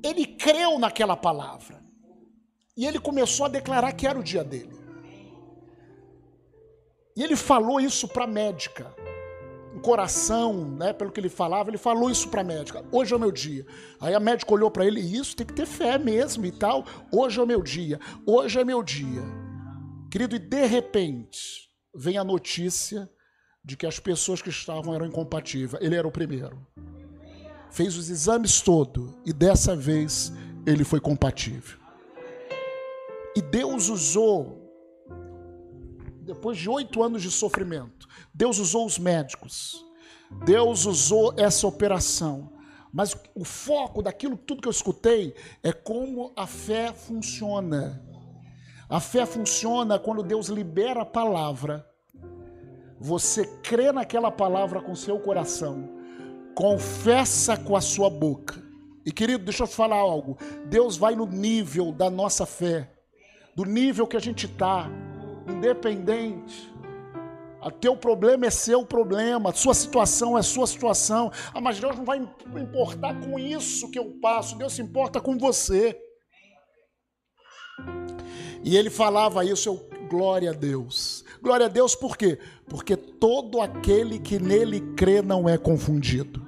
[0.00, 1.84] Ele creu naquela palavra.
[2.76, 4.78] E ele começou a declarar que era o dia dele.
[7.16, 8.94] E ele falou isso para a médica.
[9.74, 12.84] O coração, né, pelo que ele falava, ele falou isso para a médica.
[12.92, 13.66] Hoje é o meu dia.
[14.00, 16.84] Aí a médica olhou para ele, isso tem que ter fé mesmo e tal.
[17.10, 17.98] Hoje é o meu dia.
[18.26, 19.22] Hoje é meu dia.
[20.10, 23.10] Querido, e de repente vem a notícia
[23.64, 25.82] de que as pessoas que estavam eram incompatíveis.
[25.82, 26.66] Ele era o primeiro.
[27.70, 30.32] Fez os exames todo e dessa vez
[30.66, 31.78] ele foi compatível.
[33.34, 34.65] E Deus usou
[36.26, 39.86] depois de oito anos de sofrimento, Deus usou os médicos,
[40.44, 42.52] Deus usou essa operação.
[42.92, 48.02] Mas o foco daquilo tudo que eu escutei é como a fé funciona.
[48.88, 51.86] A fé funciona quando Deus libera a palavra.
[52.98, 55.88] Você crê naquela palavra com seu coração,
[56.54, 58.62] confessa com a sua boca.
[59.04, 60.38] E querido, deixa eu te falar algo.
[60.66, 62.90] Deus vai no nível da nossa fé,
[63.54, 64.90] do nível que a gente está
[65.48, 66.74] independente.
[67.62, 71.32] O teu problema é seu problema, a sua situação é sua situação.
[71.52, 72.18] Ah, mas Deus não vai
[72.56, 76.00] importar com isso que eu passo, Deus se importa com você.
[78.62, 81.24] E ele falava isso, eu, glória a Deus.
[81.42, 82.38] Glória a Deus por quê?
[82.68, 86.46] Porque todo aquele que nele crê não é confundido.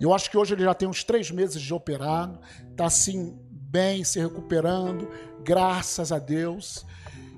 [0.00, 2.38] Eu acho que hoje ele já tem uns três meses de operado,
[2.70, 5.08] está assim, bem, se recuperando,
[5.42, 6.84] graças a Deus.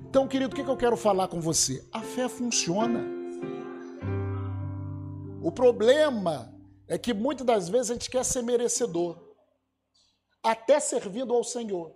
[0.09, 1.87] Então, querido, o que eu quero falar com você?
[1.93, 3.05] A fé funciona.
[5.39, 6.51] O problema
[6.87, 9.19] é que muitas das vezes a gente quer ser merecedor,
[10.43, 11.93] até servindo ao Senhor.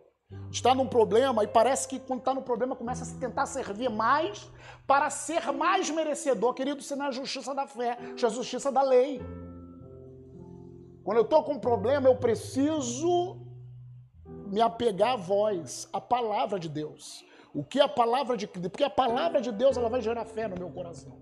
[0.51, 4.47] Está num problema e parece que quando está no problema começa a tentar servir mais
[4.85, 6.53] para ser mais merecedor.
[6.53, 9.19] Querido, isso não é a justiça da fé, isso é a justiça da lei.
[11.03, 13.41] Quando eu estou com um problema, eu preciso
[14.51, 17.25] me apegar à voz, à palavra de Deus.
[17.53, 20.57] O que a palavra de porque a palavra de Deus ela vai gerar fé no
[20.57, 21.17] meu coração.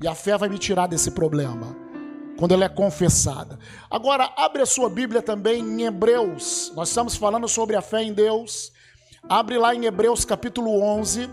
[0.00, 1.74] E a fé vai me tirar desse problema
[2.38, 3.58] quando ela é confessada.
[3.90, 6.72] Agora, abre a sua Bíblia também em Hebreus.
[6.76, 8.72] Nós estamos falando sobre a fé em Deus.
[9.28, 11.28] Abre lá em Hebreus capítulo 11.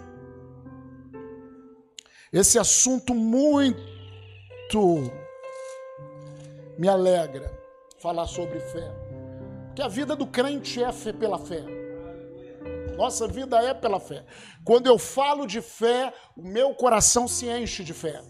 [2.33, 5.11] Esse assunto muito
[6.77, 7.51] me alegra
[7.99, 8.91] falar sobre fé.
[9.67, 11.63] Porque a vida do crente é fé pela fé.
[12.95, 14.25] Nossa vida é pela fé.
[14.63, 18.21] Quando eu falo de fé, o meu coração se enche de fé.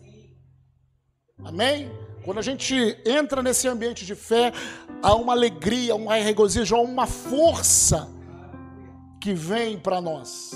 [1.43, 1.91] Amém?
[2.23, 2.75] Quando a gente
[3.05, 4.51] entra nesse ambiente de fé,
[5.01, 8.09] há uma alegria, um regozijo, há uma força
[9.21, 10.51] que vem para nós.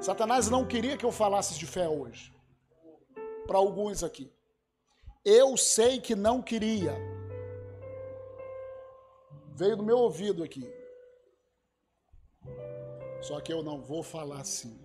[0.00, 2.32] Satanás não queria que eu falasse de fé hoje.
[3.44, 4.35] Para alguns aqui.
[5.28, 6.94] Eu sei que não queria.
[9.56, 10.72] Veio do meu ouvido aqui.
[13.20, 14.78] Só que eu não vou falar assim.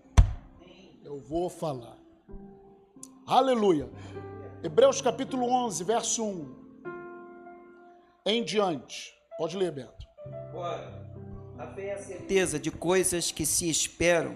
[1.04, 1.96] Eu vou falar.
[3.28, 3.88] Aleluia.
[4.64, 6.56] Hebreus capítulo 11, verso 1.
[8.26, 9.14] Em diante.
[9.38, 10.08] Pode ler, Beto.
[10.56, 11.08] Ora,
[11.60, 14.36] a fé é a certeza de coisas que se esperam,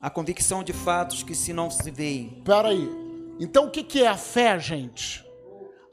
[0.00, 2.38] a convicção de fatos que se não se veem.
[2.38, 3.07] Espera aí.
[3.40, 5.24] Então, o que, é a fé, gente?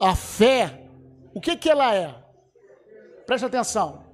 [0.00, 0.88] A fé,
[1.34, 2.14] o que, que ela é?
[3.26, 4.04] Preste atenção.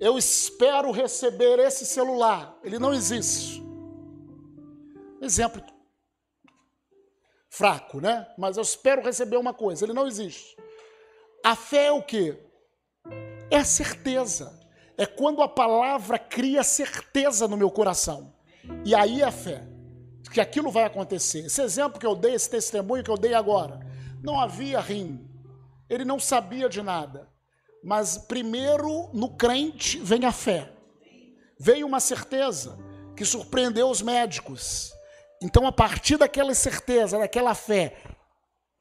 [0.00, 2.56] Eu espero receber esse celular.
[2.62, 3.62] Ele não existe.
[5.20, 5.62] Exemplo
[7.58, 8.26] fraco, né?
[8.38, 9.84] Mas eu espero receber uma coisa.
[9.84, 10.56] Ele não existe.
[11.44, 12.38] A fé é o quê?
[13.50, 14.56] É a certeza.
[14.96, 18.32] É quando a palavra cria certeza no meu coração.
[18.84, 19.66] E aí é a fé
[20.30, 21.46] que aquilo vai acontecer.
[21.46, 23.80] Esse exemplo que eu dei, esse testemunho que eu dei agora,
[24.22, 25.28] não havia rim.
[25.88, 27.28] Ele não sabia de nada.
[27.82, 30.72] Mas primeiro no crente vem a fé.
[31.58, 32.78] Veio uma certeza
[33.16, 34.92] que surpreendeu os médicos.
[35.40, 37.96] Então, a partir daquela certeza, daquela fé,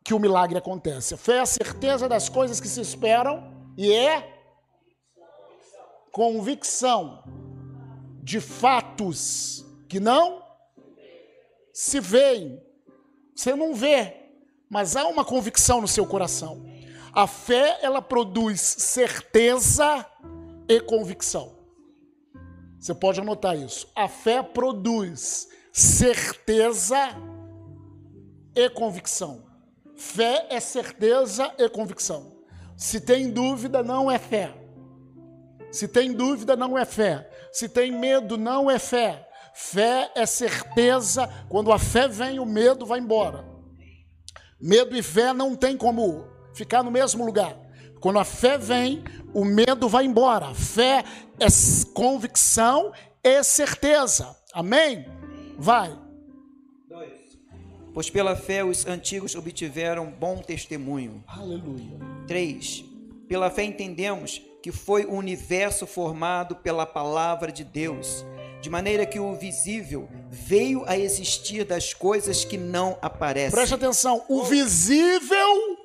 [0.04, 1.14] que o milagre acontece.
[1.14, 4.36] A fé é a certeza das coisas que se esperam e é
[6.14, 7.24] convicção
[8.24, 10.47] de fatos que não
[11.78, 12.60] se veem.
[13.36, 14.32] Você não vê,
[14.68, 16.66] mas há uma convicção no seu coração.
[17.14, 20.04] A fé, ela produz certeza
[20.68, 21.56] e convicção.
[22.80, 23.88] Você pode anotar isso.
[23.96, 26.98] A fé produz certeza
[28.56, 29.46] e convicção.
[29.96, 32.40] Fé é certeza e convicção.
[32.76, 34.52] Se tem dúvida, não é fé.
[35.72, 37.30] Se tem dúvida, não é fé.
[37.52, 39.27] Se tem medo, não é fé.
[39.60, 41.28] Fé é certeza.
[41.50, 43.44] Quando a fé vem, o medo vai embora.
[44.62, 47.58] Medo e fé não tem como ficar no mesmo lugar.
[48.00, 49.04] Quando a fé vem,
[49.34, 50.54] o medo vai embora.
[50.54, 51.04] Fé
[51.40, 51.48] é
[51.92, 52.94] convicção
[53.24, 54.38] e certeza.
[54.54, 55.08] Amém?
[55.58, 55.98] Vai.
[56.88, 57.40] Dois.
[57.96, 61.24] Pois pela fé os antigos obtiveram bom testemunho.
[61.26, 61.98] Aleluia.
[62.28, 62.86] 3.
[63.28, 68.24] Pela fé entendemos que foi o universo formado pela palavra de Deus,
[68.62, 73.52] de maneira que o visível veio a existir das coisas que não aparecem.
[73.52, 75.78] Preste atenção, o visível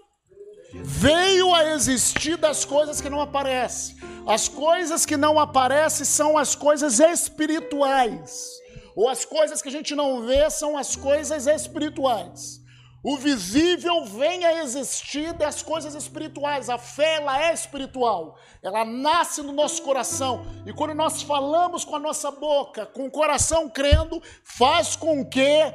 [0.74, 3.96] veio a existir das coisas que não aparecem.
[4.26, 8.48] As coisas que não aparecem são as coisas espirituais.
[8.94, 12.61] Ou as coisas que a gente não vê são as coisas espirituais.
[13.04, 16.70] O visível vem a existir das coisas espirituais.
[16.70, 18.38] A fé ela é espiritual.
[18.62, 20.46] Ela nasce no nosso coração.
[20.64, 25.74] E quando nós falamos com a nossa boca, com o coração crendo, faz com que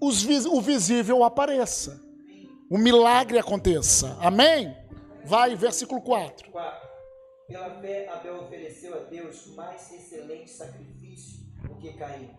[0.00, 2.02] os, o visível apareça.
[2.70, 4.16] O milagre aconteça.
[4.18, 4.74] Amém?
[5.26, 6.50] Vai, versículo 4.
[6.50, 6.88] 4.
[7.48, 12.30] Pela fé, Abel ofereceu a Deus mais excelente sacrifício do que Caim,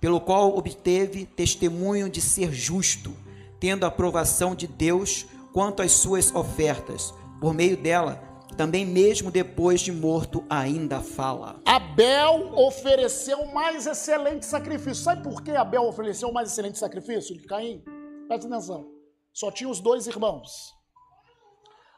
[0.00, 3.14] pelo qual obteve testemunho de ser justo
[3.60, 7.14] tendo a aprovação de Deus quanto às suas ofertas.
[7.40, 8.22] Por meio dela,
[8.56, 11.60] também mesmo depois de morto, ainda fala.
[11.66, 15.02] Abel ofereceu mais excelente sacrifício.
[15.02, 17.82] Sabe por que Abel ofereceu mais excelente sacrifício de Caim?
[18.28, 18.88] Presta atenção.
[19.32, 20.72] Só tinha os dois irmãos.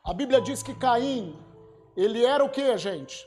[0.05, 1.39] A Bíblia diz que Caim,
[1.97, 3.27] ele era o que, gente?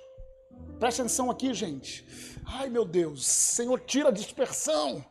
[0.79, 2.05] Presta atenção aqui, gente.
[2.45, 3.25] Ai, meu Deus.
[3.25, 5.05] Senhor, tira a dispersão.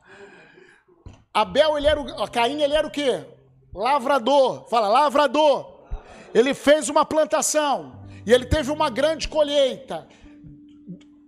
[1.32, 3.24] Abel, ele era o, Caim, ele era o quê?
[3.74, 4.66] Lavrador.
[4.68, 5.86] Fala, lavrador.
[6.34, 10.08] Ele fez uma plantação e ele teve uma grande colheita.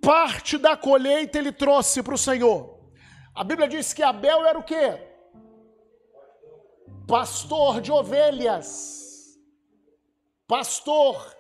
[0.03, 2.79] Parte da colheita ele trouxe para o Senhor.
[3.35, 4.99] A Bíblia diz que Abel era o quê?
[7.07, 9.39] Pastor de ovelhas.
[10.47, 11.35] Pastor.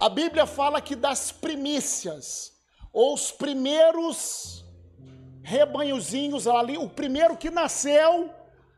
[0.00, 2.52] A Bíblia fala que das primícias,
[2.92, 4.59] ou os primeiros
[5.42, 6.76] rebanhozinhos ali.
[6.78, 8.30] O primeiro que nasceu,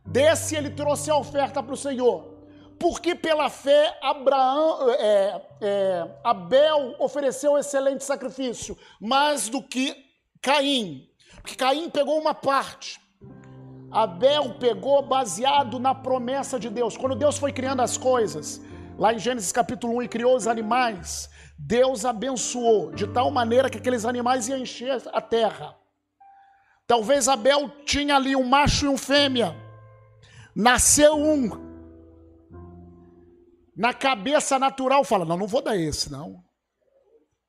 [0.04, 2.32] desse ele trouxe a oferta para o Senhor.
[2.78, 9.94] Porque pela fé Abraão, é, é, Abel ofereceu excelente sacrifício, mais do que
[10.40, 11.08] Caim.
[11.36, 13.00] Porque Caim pegou uma parte.
[13.90, 16.96] Abel pegou baseado na promessa de Deus.
[16.96, 18.60] Quando Deus foi criando as coisas,
[18.98, 23.78] lá em Gênesis capítulo 1, e criou os animais, Deus abençoou de tal maneira que
[23.78, 25.76] aqueles animais iam encher a terra.
[26.86, 29.56] Talvez Abel tinha ali um macho e um fêmea.
[30.54, 31.50] Nasceu um.
[33.76, 36.42] Na cabeça natural fala: "Não, não vou dar esse, não.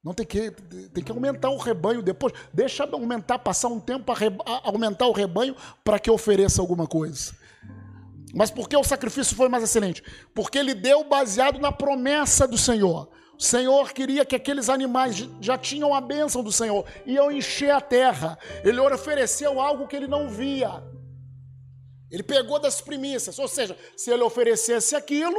[0.04, 0.52] Não tem que
[0.94, 2.34] tem que aumentar o rebanho depois.
[2.54, 4.26] Deixa aumentar, passar um tempo para
[4.64, 7.36] aumentar o rebanho para que ofereça alguma coisa."
[8.34, 10.04] Mas por que o sacrifício foi mais excelente?
[10.34, 13.10] Porque ele deu baseado na promessa do Senhor.
[13.40, 17.82] O Senhor queria que aqueles animais já tinham a bênção do Senhor, iam encher a
[17.82, 18.38] terra.
[18.64, 20.84] Ele ofereceu algo que ele não via.
[22.12, 25.36] Ele pegou das primícias, ou seja, se ele oferecesse aquilo,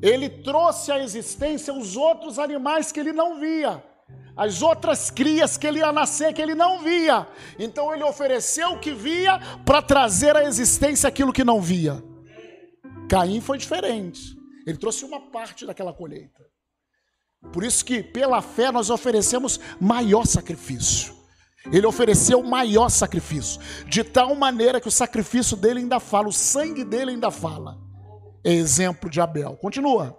[0.00, 3.84] ele trouxe à existência os outros animais que ele não via,
[4.34, 7.26] as outras crias que ele ia nascer que ele não via.
[7.58, 12.02] Então ele ofereceu o que via para trazer à existência aquilo que não via.
[13.08, 14.34] Caim foi diferente.
[14.66, 16.42] Ele trouxe uma parte daquela colheita.
[17.52, 21.14] Por isso que pela fé nós oferecemos maior sacrifício.
[21.72, 26.84] Ele ofereceu maior sacrifício, de tal maneira que o sacrifício dele ainda fala, o sangue
[26.84, 27.78] dele ainda fala.
[28.44, 29.56] É exemplo de Abel.
[29.56, 30.18] Continua.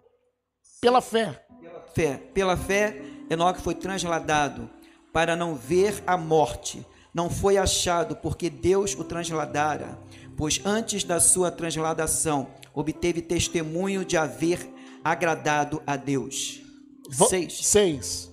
[0.81, 1.45] Pela fé.
[1.61, 4.69] Pela fé, pela fé, Enoque foi transladado
[5.13, 6.85] para não ver a morte.
[7.13, 9.97] Não foi achado porque Deus o transladara,
[10.35, 14.69] pois antes da sua transladação obteve testemunho de haver
[15.03, 16.64] agradado a Deus.
[17.09, 17.67] Seis.
[17.67, 18.31] Seis.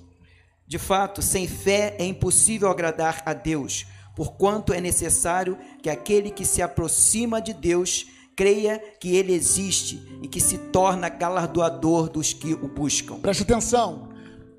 [0.66, 6.44] De fato, sem fé é impossível agradar a Deus, porquanto é necessário que aquele que
[6.44, 12.54] se aproxima de Deus creia que ele existe e que se torna galardoador dos que
[12.54, 13.20] o buscam.
[13.20, 14.08] Preste atenção.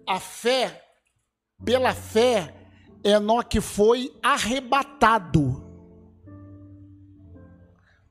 [0.08, 0.84] A fé,
[1.64, 2.54] pela fé,
[3.04, 5.64] Enoque foi arrebatado.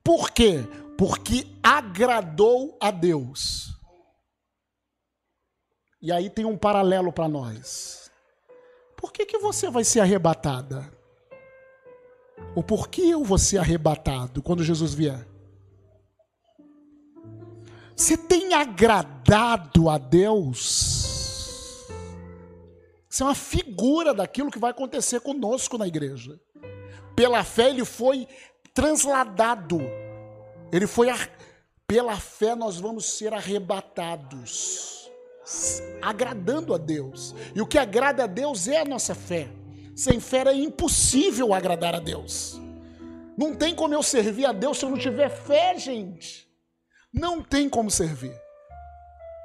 [0.03, 0.67] Por quê?
[0.99, 3.72] Porque agradou a Deus.
[6.03, 8.11] E aí tem um paralelo para nós.
[8.97, 10.93] Por que, que você vai ser arrebatada?
[12.57, 15.27] Ou por que eu vou ser arrebatado quando Jesus vier?
[17.95, 21.87] Você tem agradado a Deus?
[23.09, 26.41] Isso é uma figura daquilo que vai acontecer conosco na igreja.
[27.15, 28.27] Pela fé ele foi
[28.75, 29.79] transladado.
[30.73, 31.31] Ele foi ar...
[31.87, 35.02] pela fé nós vamos ser arrebatados,
[36.01, 37.35] agradando a Deus.
[37.55, 39.49] E o que agrada a Deus é a nossa fé.
[39.95, 42.61] Sem fé é impossível agradar a Deus.
[43.37, 46.49] Não tem como eu servir a Deus se eu não tiver fé, gente.
[47.13, 48.35] Não tem como servir.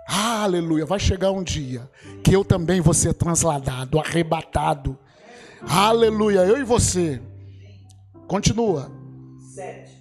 [0.08, 1.90] Ah, aleluia, vai chegar um dia
[2.24, 4.98] que eu também vou ser transladado, arrebatado.
[5.62, 7.22] Aleluia, eu e você.
[8.26, 8.90] Continua.
[9.54, 9.92] 7.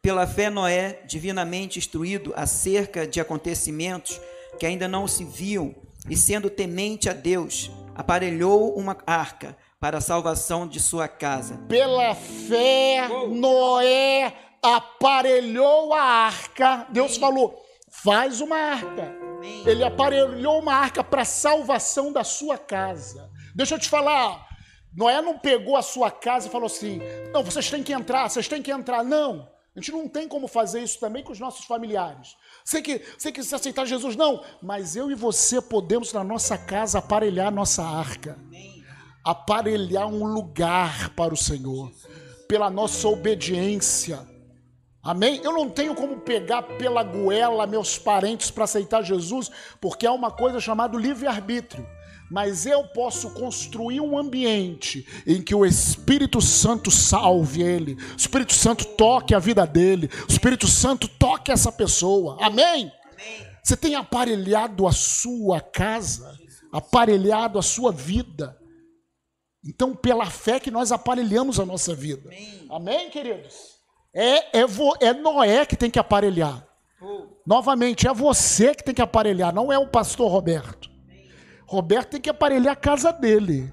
[0.00, 4.20] Pela fé, Noé, divinamente instruído acerca de acontecimentos
[4.58, 5.74] que ainda não se viam,
[6.08, 11.56] e sendo temente a Deus, aparelhou uma arca para a salvação de sua casa.
[11.68, 16.86] Pela fé, Noé aparelhou a arca.
[16.90, 19.14] Deus falou: faz uma arca.
[19.64, 23.30] Ele aparelhou uma arca para a salvação da sua casa.
[23.54, 24.46] Deixa eu te falar.
[24.96, 27.00] Noé não pegou a sua casa e falou assim:
[27.32, 29.04] não, vocês têm que entrar, vocês têm que entrar.
[29.04, 29.48] Não.
[29.76, 32.36] A gente não tem como fazer isso também com os nossos familiares.
[32.68, 34.44] Você que, você que se aceitar Jesus, não.
[34.62, 38.38] Mas eu e você podemos, na nossa casa, aparelhar nossa arca.
[39.24, 41.90] Aparelhar um lugar para o Senhor,
[42.46, 44.20] pela nossa obediência.
[45.02, 45.40] Amém?
[45.42, 49.50] Eu não tenho como pegar pela goela meus parentes para aceitar Jesus,
[49.80, 51.88] porque há uma coisa chamada livre-arbítrio.
[52.30, 58.54] Mas eu posso construir um ambiente em que o Espírito Santo salve ele, o Espírito
[58.54, 62.36] Santo toque a vida dele, o Espírito Santo toque essa pessoa.
[62.40, 62.92] Amém?
[63.12, 63.48] Amém.
[63.62, 66.38] Você tem aparelhado a sua casa,
[66.72, 68.58] aparelhado a sua vida
[69.64, 72.28] então, pela fé que nós aparelhamos a nossa vida.
[72.28, 73.78] Amém, Amém queridos?
[74.14, 74.64] É, é,
[75.00, 76.66] é, Noé que tem que aparelhar.
[77.00, 77.26] Oh.
[77.46, 80.88] Novamente, é você que tem que aparelhar, não é o pastor Roberto.
[81.68, 83.70] Roberto tem que aparelhar a casa dele.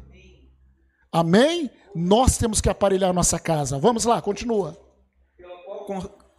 [1.12, 1.60] Amém?
[1.60, 1.72] Amém?
[1.96, 3.80] Nós temos que aparelhar a nossa casa.
[3.80, 4.78] Vamos lá, continua.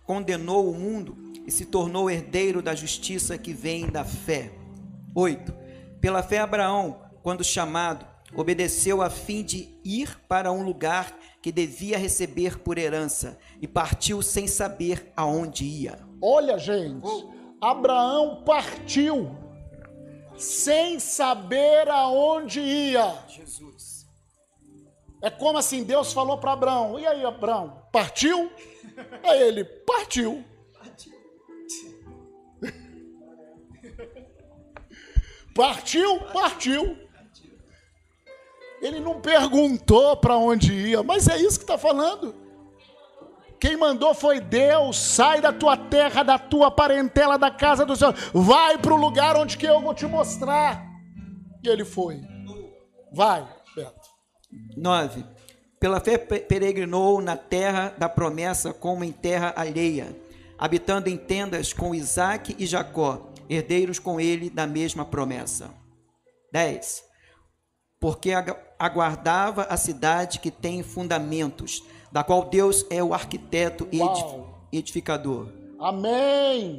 [0.05, 4.53] Condenou o mundo e se tornou herdeiro da justiça que vem da fé.
[5.15, 5.55] 8.
[5.99, 11.97] Pela fé, Abraão, quando chamado, obedeceu a fim de ir para um lugar que devia
[11.97, 15.99] receber por herança e partiu sem saber aonde ia.
[16.21, 17.07] Olha, gente,
[17.63, 19.46] Abraão partiu
[20.39, 23.17] sem saber aonde ia.
[23.29, 24.07] Jesus.
[25.23, 28.51] É como assim, Deus falou para Abraão: "E aí, Abraão, partiu?"
[29.23, 30.45] Aí ele partiu.
[35.55, 36.99] Partiu, partiu.
[38.81, 42.46] Ele não perguntou para onde ia, mas é isso que está falando.
[43.61, 44.99] Quem mandou foi Deus.
[44.99, 48.15] Sai da tua terra, da tua parentela, da casa do Senhor.
[48.33, 50.85] Vai para o lugar onde que eu vou te mostrar.
[51.63, 52.21] E ele foi.
[53.13, 54.09] Vai, Beto.
[54.77, 55.25] 9.
[55.81, 60.17] Pela fé peregrinou na terra da promessa como em terra alheia,
[60.59, 65.71] habitando em tendas com Isaac e Jacó, herdeiros com ele da mesma promessa.
[66.53, 67.07] 10
[68.01, 68.31] porque
[68.79, 71.83] aguardava a cidade que tem fundamentos,
[72.17, 74.01] da qual Deus é o arquiteto e
[74.75, 75.49] edificador.
[75.79, 76.75] Amém.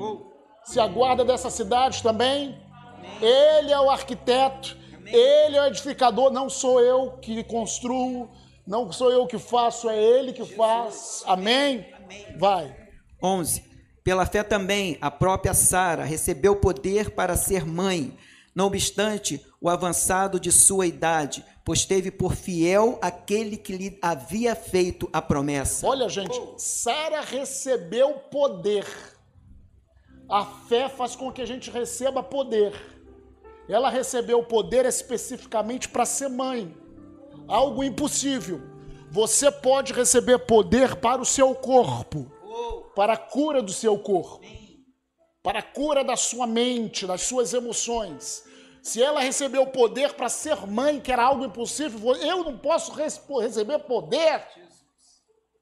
[0.64, 2.60] Se aguarda dessa cidade também?
[2.74, 3.12] Amém.
[3.22, 5.14] Ele é o arquiteto, Amém.
[5.14, 8.28] ele é o edificador, não sou eu que construo,
[8.66, 10.58] não sou eu que faço, é ele que Jesus.
[10.58, 11.24] faz.
[11.28, 11.86] Amém?
[12.04, 12.26] Amém?
[12.40, 12.76] Vai.
[13.22, 13.64] 11.
[14.04, 18.18] Pela fé também, a própria Sara recebeu poder para ser mãe,
[18.58, 24.56] não obstante o avançado de sua idade, pois teve por fiel aquele que lhe havia
[24.56, 25.86] feito a promessa.
[25.86, 28.84] Olha, gente, Sara recebeu poder.
[30.28, 32.74] A fé faz com que a gente receba poder.
[33.70, 36.76] Ela recebeu poder especificamente para ser mãe.
[37.48, 38.60] Algo impossível.
[39.12, 42.26] Você pode receber poder para o seu corpo,
[42.96, 44.44] para a cura do seu corpo,
[45.44, 48.47] para a cura da sua mente, das suas emoções.
[48.88, 52.94] Se ela recebeu o poder para ser mãe, que era algo impossível, eu não posso
[52.94, 54.42] receber poder.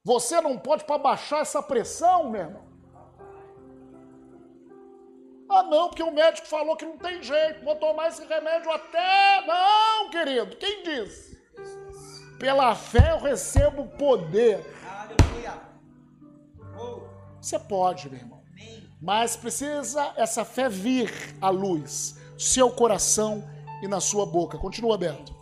[0.03, 2.63] Você não pode para baixar essa pressão, meu irmão.
[5.49, 9.43] Ah, não, porque o médico falou que não tem jeito, vou tomar esse remédio até.
[9.47, 11.35] Não, querido, quem disse?
[12.37, 14.63] Pela fé eu recebo poder.
[17.41, 18.43] Você pode, meu irmão.
[19.01, 21.11] Mas precisa essa fé vir
[21.41, 23.43] à luz seu coração
[23.81, 24.57] e na sua boca.
[24.57, 25.35] Continua aberto.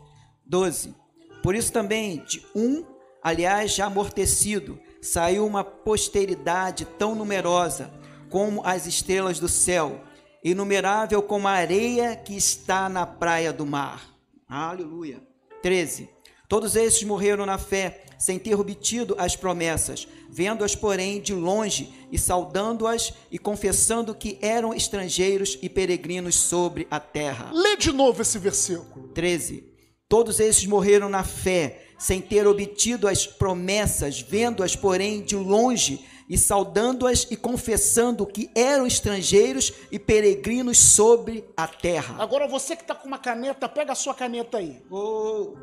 [0.46, 0.96] 12.
[1.42, 2.86] Por isso também, de um,
[3.22, 7.92] aliás, já amortecido, saiu uma posteridade tão numerosa
[8.30, 10.02] como as estrelas do céu,
[10.44, 14.02] inumerável como a areia que está na praia do mar.
[14.48, 15.22] Aleluia.
[15.62, 16.10] 13.
[16.48, 22.18] Todos esses morreram na fé, sem ter obtido as promessas, vendo-as, porém, de longe e
[22.18, 27.52] saudando-as e confessando que eram estrangeiros e peregrinos sobre a terra.
[27.52, 29.10] Lê de novo esse versículo.
[29.10, 29.66] 13.
[30.08, 36.38] Todos esses morreram na fé, sem ter obtido as promessas, vendo-as, porém, de longe e
[36.38, 42.16] saudando-as e confessando que eram estrangeiros e peregrinos sobre a terra.
[42.24, 44.82] Agora você que está com uma caneta, pega a sua caneta aí.
[44.90, 45.58] Oh.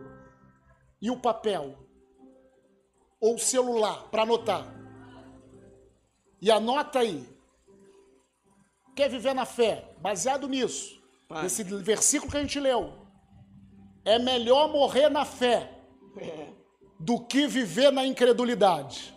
[1.00, 1.88] E o papel.
[3.20, 4.66] Ou o celular, para anotar.
[6.40, 7.28] E anota aí.
[8.96, 9.92] Quer viver na fé?
[10.00, 11.00] Baseado nisso.
[11.28, 11.46] Pai.
[11.46, 12.92] Esse versículo que a gente leu.
[14.04, 15.70] É melhor morrer na fé
[16.98, 19.14] do que viver na incredulidade.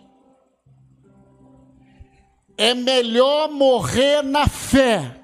[2.58, 5.20] É melhor morrer na fé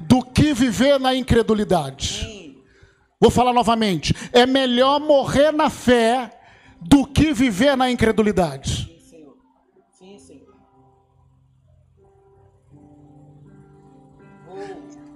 [0.00, 2.60] do que viver na incredulidade.
[3.20, 4.14] Vou falar novamente.
[4.32, 6.39] É melhor morrer na fé
[6.80, 8.86] do que viver na incredulidade.
[8.86, 9.36] Sim, Senhor.
[9.90, 10.54] Sim, Senhor.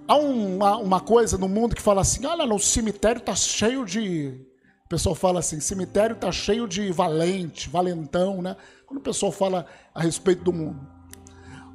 [0.07, 4.39] Há uma, uma coisa no mundo que fala assim: olha, o cemitério está cheio de.
[4.85, 8.57] O pessoal fala assim: cemitério está cheio de valente, valentão, né?
[8.87, 10.87] Quando o pessoal fala a respeito do mundo.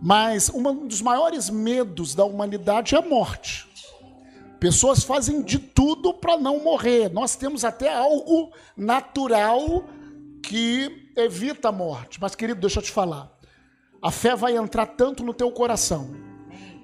[0.02, 3.69] Mas um dos maiores medos da humanidade é a morte.
[4.60, 7.10] Pessoas fazem de tudo para não morrer.
[7.10, 9.86] Nós temos até algo natural
[10.44, 12.20] que evita a morte.
[12.20, 13.32] Mas, querido, deixa eu te falar.
[14.02, 16.10] A fé vai entrar tanto no teu coração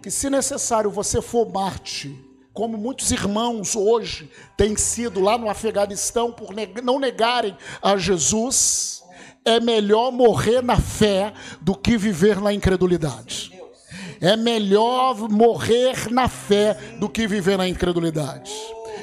[0.01, 2.15] que, se necessário, você for Marte,
[2.53, 9.03] como muitos irmãos hoje têm sido lá no Afeganistão por não negarem a Jesus,
[9.43, 13.54] é melhor morrer na fé do que viver na incredulidade.
[14.21, 18.51] É melhor morrer na fé do que viver na incredulidade.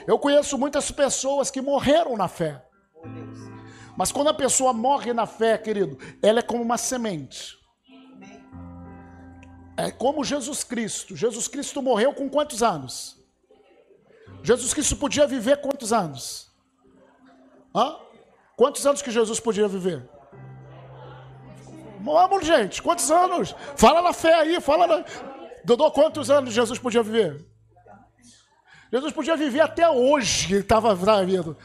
[0.06, 2.64] Eu conheço muitas pessoas que morreram na fé.
[3.96, 7.58] Mas quando a pessoa morre na fé, querido, ela é como uma semente.
[9.76, 11.16] É como Jesus Cristo.
[11.16, 13.18] Jesus Cristo morreu com quantos anos?
[14.42, 16.50] Jesus Cristo podia viver quantos anos?
[17.74, 17.96] Hã?
[18.56, 20.08] Quantos anos que Jesus podia viver?
[22.02, 23.54] Vamos, gente, quantos anos?
[23.76, 25.04] Fala na fé aí, fala na...
[25.64, 27.46] Dodô, quantos anos Jesus podia viver?
[28.92, 31.56] Jesus podia viver até hoje, ele estava vendo.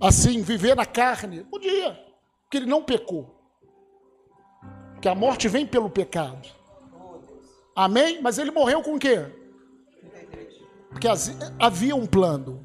[0.00, 1.44] Assim, viver na carne.
[1.44, 1.98] Podia,
[2.42, 3.36] porque ele não pecou.
[5.00, 6.48] Que a morte vem pelo pecado.
[7.74, 8.20] Amém?
[8.20, 9.24] Mas ele morreu com o quê?
[10.90, 11.06] Porque
[11.60, 12.64] havia um plano.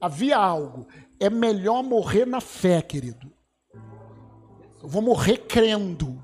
[0.00, 0.88] Havia algo.
[1.20, 3.37] É melhor morrer na fé, querido.
[4.88, 6.18] Eu vou morrer crendo.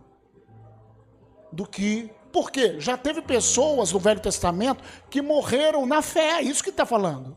[1.53, 2.11] Do que.
[2.33, 2.81] Por quê?
[2.81, 7.37] Já teve pessoas no Velho Testamento que morreram na fé, é isso que está falando.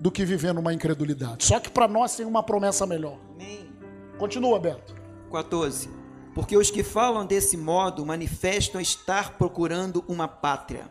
[0.00, 1.44] Do que viver numa incredulidade.
[1.44, 3.16] Só que para nós tem uma promessa melhor.
[3.34, 3.72] Amém.
[4.18, 4.92] Continua, Beto.
[5.30, 5.88] 14.
[6.34, 10.90] Porque os que falam desse modo manifestam estar procurando uma pátria.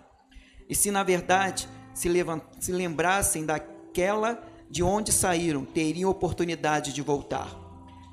[0.70, 2.42] E se na verdade se, levant...
[2.62, 7.61] se lembrassem daquela de onde saíram, teriam oportunidade de voltar.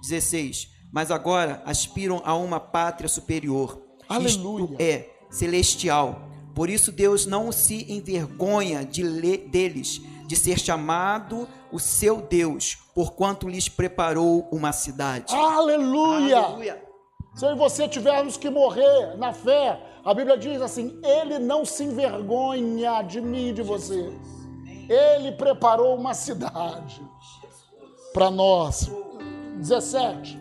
[0.00, 0.70] 16.
[0.92, 3.80] Mas agora aspiram a uma pátria superior.
[4.08, 4.64] Aleluia.
[4.64, 6.28] Isto é celestial.
[6.54, 9.02] Por isso Deus não se envergonha de
[9.46, 15.34] deles, de ser chamado o seu Deus, porquanto lhes preparou uma cidade.
[15.34, 16.38] Aleluia.
[16.38, 16.88] Aleluia.
[17.34, 21.64] Se eu e você tivermos que morrer na fé, a Bíblia diz assim: Ele não
[21.64, 24.12] se envergonha de mim e de você.
[24.88, 27.00] Ele preparou uma cidade
[28.12, 28.90] para nós.
[29.58, 30.38] 17.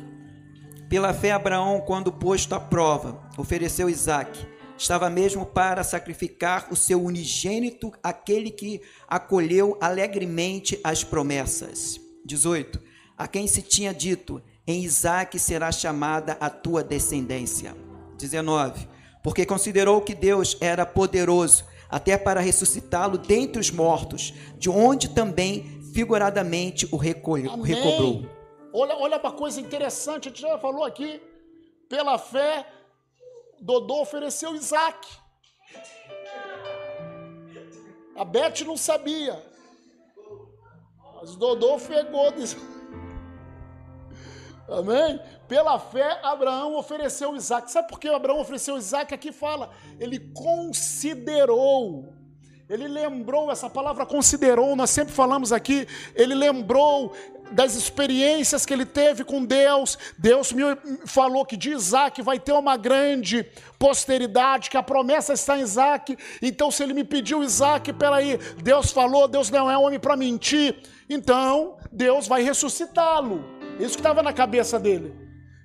[0.88, 4.48] Pela fé, Abraão, quando posto à prova, ofereceu Isaac.
[4.78, 12.00] Estava mesmo para sacrificar o seu unigênito, aquele que acolheu alegremente as promessas.
[12.26, 12.80] 18.
[13.18, 17.76] A quem se tinha dito: Em Isaac será chamada a tua descendência.
[18.18, 18.88] 19.
[19.24, 25.82] Porque considerou que Deus era poderoso até para ressuscitá-lo dentre os mortos, de onde também
[25.94, 28.37] figuradamente o recolheu, recobrou.
[28.74, 31.22] Olha, olha uma coisa interessante, a gente já falou aqui.
[31.90, 32.68] Pela fé,
[33.60, 35.08] Dodô ofereceu Isaac.
[38.16, 39.42] A Beth não sabia.
[41.16, 42.34] Mas Dodô pegou.
[44.70, 45.20] Amém?
[45.48, 47.72] Pela fé, Abraão ofereceu Isaac.
[47.72, 49.14] Sabe por que Abraão ofereceu Isaac?
[49.14, 52.18] Aqui fala, ele considerou
[52.70, 57.14] ele lembrou, essa palavra considerou, nós sempre falamos aqui, ele lembrou,
[57.52, 59.98] das experiências que ele teve com Deus.
[60.18, 60.64] Deus me
[61.06, 63.46] falou que de Isaac vai ter uma grande
[63.80, 66.18] posteridade, que a promessa está em Isaac.
[66.42, 70.76] Então, se ele me pediu Isaac, peraí, Deus falou, Deus não é homem para mentir.
[71.10, 73.44] Então, Deus vai ressuscitá-lo.
[73.80, 75.14] Isso que estava na cabeça dele.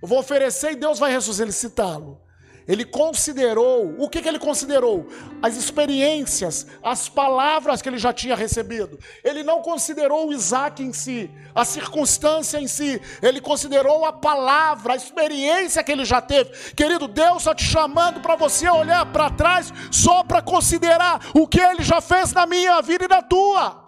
[0.02, 2.20] Eu vou oferecer e Deus vai ressuscitá-lo.
[2.66, 5.06] Ele considerou, o que, que ele considerou?
[5.42, 8.98] As experiências, as palavras que ele já tinha recebido.
[9.24, 13.00] Ele não considerou o Isaac em si, a circunstância em si.
[13.20, 16.50] Ele considerou a palavra, a experiência que ele já teve.
[16.74, 21.60] Querido, Deus está te chamando para você olhar para trás só para considerar o que
[21.60, 23.82] ele já fez na minha vida e na tua.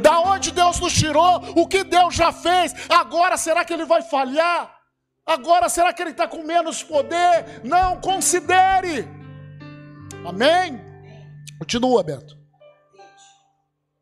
[0.00, 2.74] Da onde Deus nos tirou, o que Deus já fez.
[2.88, 4.77] Agora será que ele vai falhar?
[5.28, 7.60] Agora, será que ele está com menos poder?
[7.62, 9.06] Não, considere.
[10.26, 10.80] Amém?
[11.58, 12.38] Continua, Beto.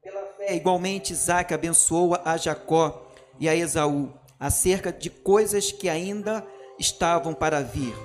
[0.01, 3.11] Pela fé, igualmente, Isaac abençoou a Jacó
[3.41, 6.47] e a Esaú acerca de coisas que ainda
[6.79, 7.97] estavam para vir.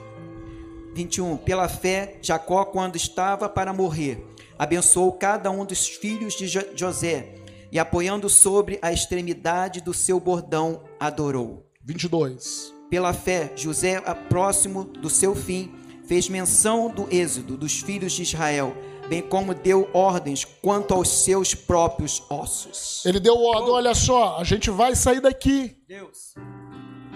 [0.96, 1.38] 21.
[1.38, 4.26] Pela fé, Jacó, quando estava para morrer,
[4.58, 7.36] abençoou cada um dos filhos de José
[7.72, 11.70] e, apoiando sobre a extremidade do seu bordão, adorou.
[11.84, 12.81] 22.
[12.92, 15.72] Pela fé, José, próximo do seu fim,
[16.06, 18.76] fez menção do êxodo dos filhos de Israel,
[19.08, 23.02] bem como deu ordens quanto aos seus próprios ossos.
[23.06, 25.74] Ele deu ordem, olha só, a gente vai sair daqui.
[25.88, 26.36] Deus.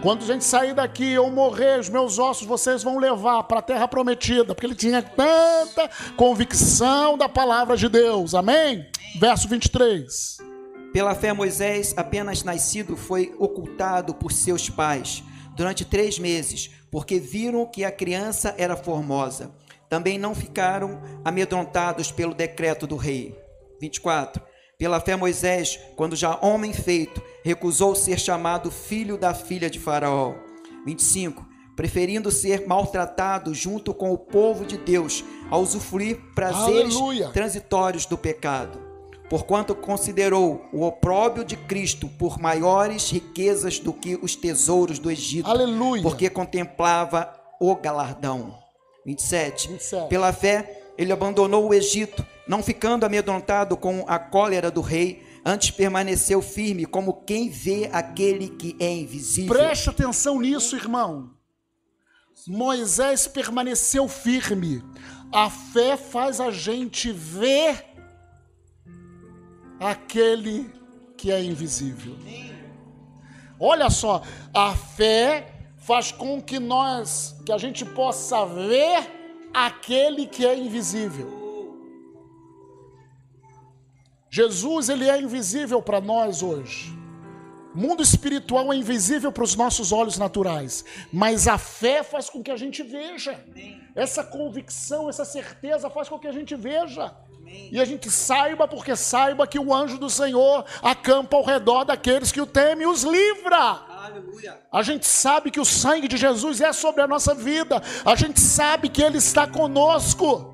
[0.02, 3.62] Quando a gente sair daqui, eu morrer, os meus ossos vocês vão levar para a
[3.62, 8.34] terra prometida, porque ele tinha tanta convicção da palavra de Deus.
[8.34, 8.90] Amém?
[9.20, 10.38] Verso 23.
[10.94, 15.22] Pela fé, Moisés, apenas nascido, foi ocultado por seus pais
[15.56, 19.52] durante três meses, porque viram que a criança era formosa.
[19.90, 23.38] Também não ficaram amedrontados pelo decreto do rei.
[23.80, 24.42] 24.
[24.78, 30.36] Pela fé, Moisés, quando já homem feito, recusou ser chamado filho da filha de Faraó.
[30.86, 31.46] 25.
[31.76, 37.30] Preferindo ser maltratado junto com o povo de Deus, a usufruir prazeres Aleluia.
[37.30, 38.85] transitórios do pecado
[39.30, 45.50] porquanto considerou o opróbio de Cristo por maiores riquezas do que os tesouros do Egito.
[45.50, 46.04] Aleluia.
[46.04, 48.58] Porque contemplava o galardão.
[49.06, 49.70] 27.
[49.70, 50.10] 27.
[50.10, 55.72] Pela fé, ele abandonou o Egito, não ficando amedrontado com a cólera do rei, antes
[55.72, 59.56] permaneceu firme, como quem vê aquele que é invisível.
[59.56, 61.32] Preste atenção nisso, irmão.
[62.48, 64.84] Moisés permaneceu firme.
[65.32, 67.95] A fé faz a gente ver
[69.80, 70.72] aquele
[71.18, 72.16] que é invisível.
[73.60, 74.22] Olha só,
[74.54, 81.46] a fé faz com que nós, que a gente possa ver aquele que é invisível.
[84.30, 86.94] Jesus, ele é invisível para nós hoje.
[87.74, 92.52] Mundo espiritual é invisível para os nossos olhos naturais, mas a fé faz com que
[92.52, 93.38] a gente veja.
[93.94, 97.14] Essa convicção, essa certeza faz com que a gente veja.
[97.72, 102.32] E a gente saiba, porque saiba que o anjo do Senhor acampa ao redor daqueles
[102.32, 103.58] que o temem e os livra.
[103.58, 104.62] Aleluia.
[104.72, 107.82] A gente sabe que o sangue de Jesus é sobre a nossa vida.
[108.06, 110.54] A gente sabe que Ele está conosco.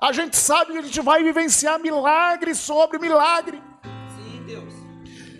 [0.00, 3.60] A gente sabe que a gente vai vivenciar milagre sobre milagre.
[4.16, 4.74] Sim, Deus.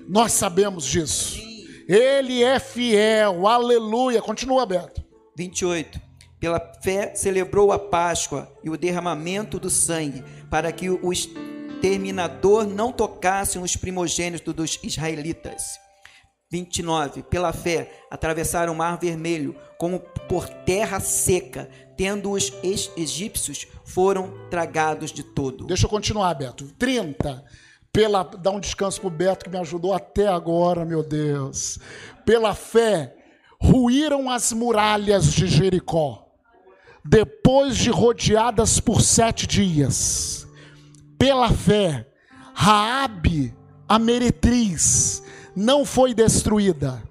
[0.08, 1.36] Nós sabemos disso.
[1.36, 1.64] Sim.
[1.88, 3.46] Ele é fiel.
[3.46, 4.20] Aleluia.
[4.20, 5.02] Continua aberto.
[5.36, 6.07] 28.
[6.40, 12.92] Pela fé celebrou a Páscoa e o derramamento do sangue, para que o exterminador não
[12.92, 15.78] tocasse nos primogênitos dos israelitas.
[16.50, 17.24] 29.
[17.24, 22.52] Pela fé atravessaram o mar vermelho como por terra seca, tendo os
[22.96, 25.66] egípcios foram tragados de todo.
[25.66, 26.72] Deixa eu continuar, Beto.
[26.78, 27.44] 30.
[27.92, 31.78] Pela, dá um descanso para o Beto que me ajudou até agora, meu Deus.
[32.24, 33.14] Pela fé,
[33.60, 36.27] ruíram as muralhas de Jericó
[37.10, 40.46] depois de rodeadas por sete dias,
[41.18, 42.06] pela fé,
[42.52, 43.56] Raabe,
[43.88, 45.22] a meretriz,
[45.56, 47.02] não foi destruída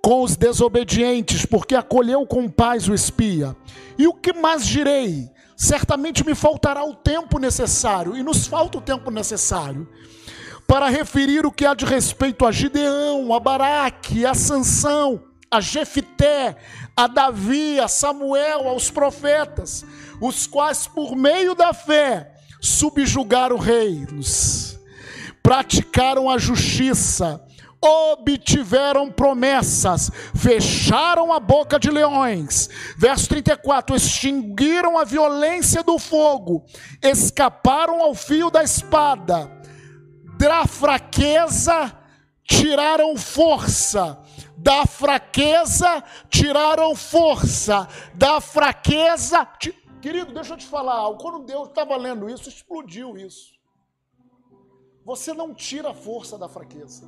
[0.00, 3.56] com os desobedientes, porque acolheu com paz o espia.
[3.98, 5.28] E o que mais direi?
[5.56, 9.88] Certamente me faltará o tempo necessário, e nos falta o tempo necessário,
[10.68, 15.20] para referir o que há de respeito a Gideão, a Baraque, a Sansão,
[15.50, 16.56] a Jefité,
[16.96, 19.84] a Davi, a Samuel, aos profetas,
[20.20, 24.78] os quais por meio da fé subjugaram reinos,
[25.42, 27.44] praticaram a justiça,
[27.80, 32.70] obtiveram promessas, fecharam a boca de leões.
[32.96, 36.64] Verso 34: extinguiram a violência do fogo,
[37.02, 39.50] escaparam ao fio da espada,
[40.38, 41.92] da fraqueza
[42.46, 44.18] tiraram força
[44.64, 49.44] da fraqueza, tiraram força da fraqueza.
[50.00, 53.52] Querido, deixa eu te falar, quando Deus estava lendo isso, explodiu isso.
[55.04, 57.04] Você não tira força da fraqueza.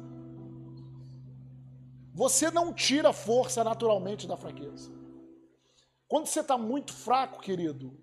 [2.13, 4.93] Você não tira força naturalmente da fraqueza.
[6.07, 7.99] Quando você está muito fraco, querido,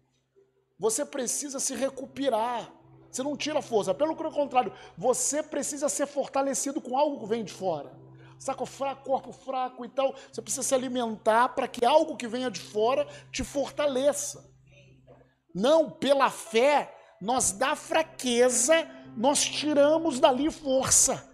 [0.80, 2.74] você precisa se recuperar.
[3.12, 3.94] Você não tira força.
[3.94, 8.02] Pelo contrário, você precisa ser fortalecido com algo que vem de fora.
[8.44, 10.14] Saco fraco, corpo fraco e tal.
[10.30, 14.52] Você precisa se alimentar para que algo que venha de fora te fortaleça.
[15.56, 18.86] Não, pela fé, nós da fraqueza,
[19.16, 21.26] nós tiramos dali força.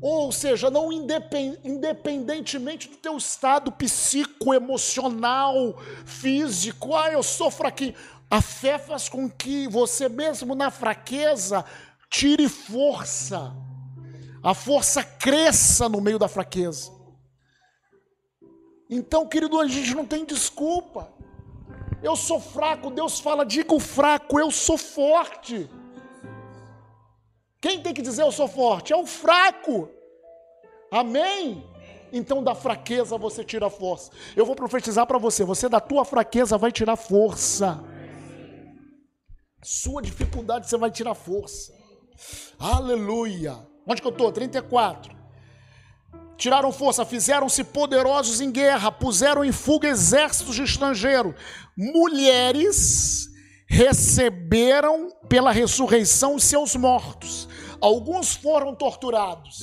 [0.00, 5.76] Ou seja, não independentemente do teu estado psicoemocional,
[6.06, 7.96] físico, ah, eu sou fraquinho.
[8.30, 11.64] A fé faz com que você mesmo na fraqueza
[12.08, 13.52] tire força.
[14.48, 16.90] A força cresça no meio da fraqueza.
[18.88, 21.12] Então, querido, a gente não tem desculpa.
[22.02, 25.68] Eu sou fraco, Deus fala, diga o fraco, eu sou forte.
[27.60, 28.90] Quem tem que dizer eu sou forte?
[28.90, 29.90] É o fraco.
[30.90, 31.62] Amém?
[32.10, 34.10] Então da fraqueza você tira força.
[34.34, 37.84] Eu vou profetizar para você, você da tua fraqueza vai tirar força.
[39.62, 41.70] Sua dificuldade você vai tirar força.
[42.58, 43.67] Aleluia.
[43.88, 44.30] Onde que eu estou?
[44.30, 45.16] 34.
[46.36, 51.34] Tiraram força, fizeram-se poderosos em guerra, puseram em fuga exércitos de estrangeiro.
[51.76, 53.28] Mulheres
[53.66, 57.48] receberam pela ressurreição os seus mortos.
[57.80, 59.58] Alguns foram torturados,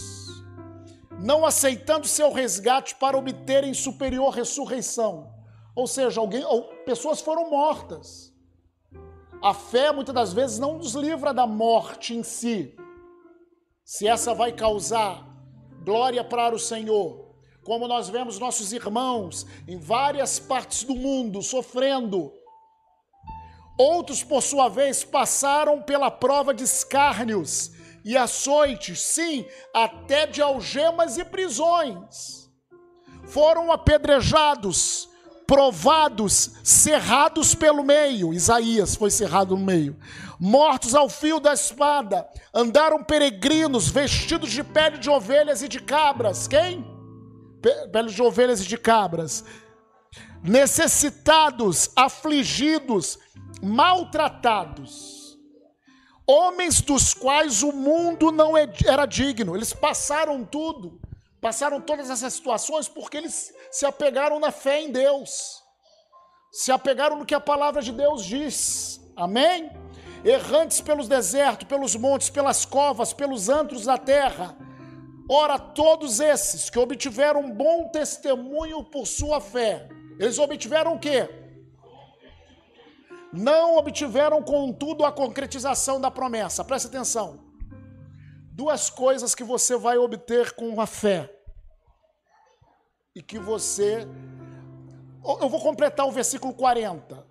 [1.19, 5.34] não aceitando seu resgate para obterem superior ressurreição.
[5.76, 6.43] Ou seja, alguém,
[6.86, 8.34] pessoas foram mortas.
[9.41, 12.76] A fé muitas das vezes não nos livra da morte em si.
[13.86, 15.23] Se essa vai causar
[15.83, 22.33] glória para o Senhor, como nós vemos nossos irmãos em várias partes do mundo sofrendo.
[23.77, 27.71] Outros, por sua vez, passaram pela prova de escárnios
[28.03, 32.49] e açoites, sim, até de algemas e prisões.
[33.25, 35.07] Foram apedrejados,
[35.45, 38.33] provados, cerrados pelo meio.
[38.33, 39.95] Isaías foi cerrado no meio.
[40.39, 46.47] Mortos ao fio da espada, andaram peregrinos vestidos de pele de ovelhas e de cabras.
[46.47, 46.86] Quem?
[47.91, 49.43] Pele de ovelhas e de cabras.
[50.43, 53.17] Necessitados, afligidos,
[53.61, 55.38] maltratados.
[56.27, 59.55] Homens dos quais o mundo não é, era digno.
[59.55, 60.99] Eles passaram tudo
[61.45, 65.61] passaram todas essas situações porque eles se apegaram na fé em Deus,
[66.51, 69.69] se apegaram no que a palavra de Deus diz, amém?
[70.26, 74.57] Errantes pelos desertos, pelos montes, pelas covas, pelos antros da terra.
[75.30, 79.88] Ora, todos esses que obtiveram um bom testemunho por sua fé,
[80.19, 81.30] eles obtiveram o quê?
[83.32, 86.63] Não obtiveram, contudo, a concretização da promessa.
[86.63, 87.45] Preste atenção.
[88.51, 91.32] Duas coisas que você vai obter com a fé
[93.15, 94.07] e que você.
[95.23, 97.24] Eu vou completar o versículo 40.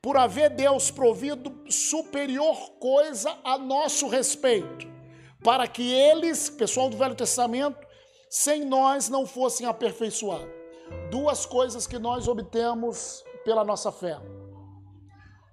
[0.00, 4.86] Por haver Deus provido superior coisa a nosso respeito,
[5.42, 7.86] para que eles, pessoal do Velho Testamento,
[8.30, 10.48] sem nós não fossem aperfeiçoados.
[11.10, 14.18] Duas coisas que nós obtemos pela nossa fé.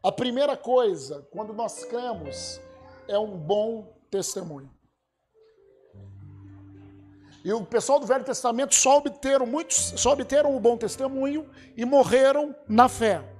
[0.04, 2.62] A primeira coisa, quando nós cremos,
[3.08, 4.70] é um bom testemunho.
[7.44, 11.84] E o pessoal do Velho Testamento só obteram muitos, só obteram o bom testemunho e
[11.86, 13.35] morreram na fé.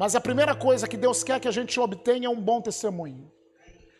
[0.00, 3.30] Mas a primeira coisa que Deus quer que a gente obtenha é um bom testemunho.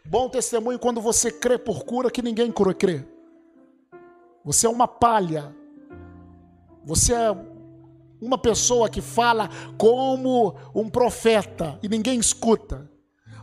[0.07, 3.05] Bom testemunho quando você crê por cura que ninguém cura crê.
[4.43, 5.55] Você é uma palha.
[6.87, 7.37] Você é
[8.19, 12.91] uma pessoa que fala como um profeta e ninguém escuta.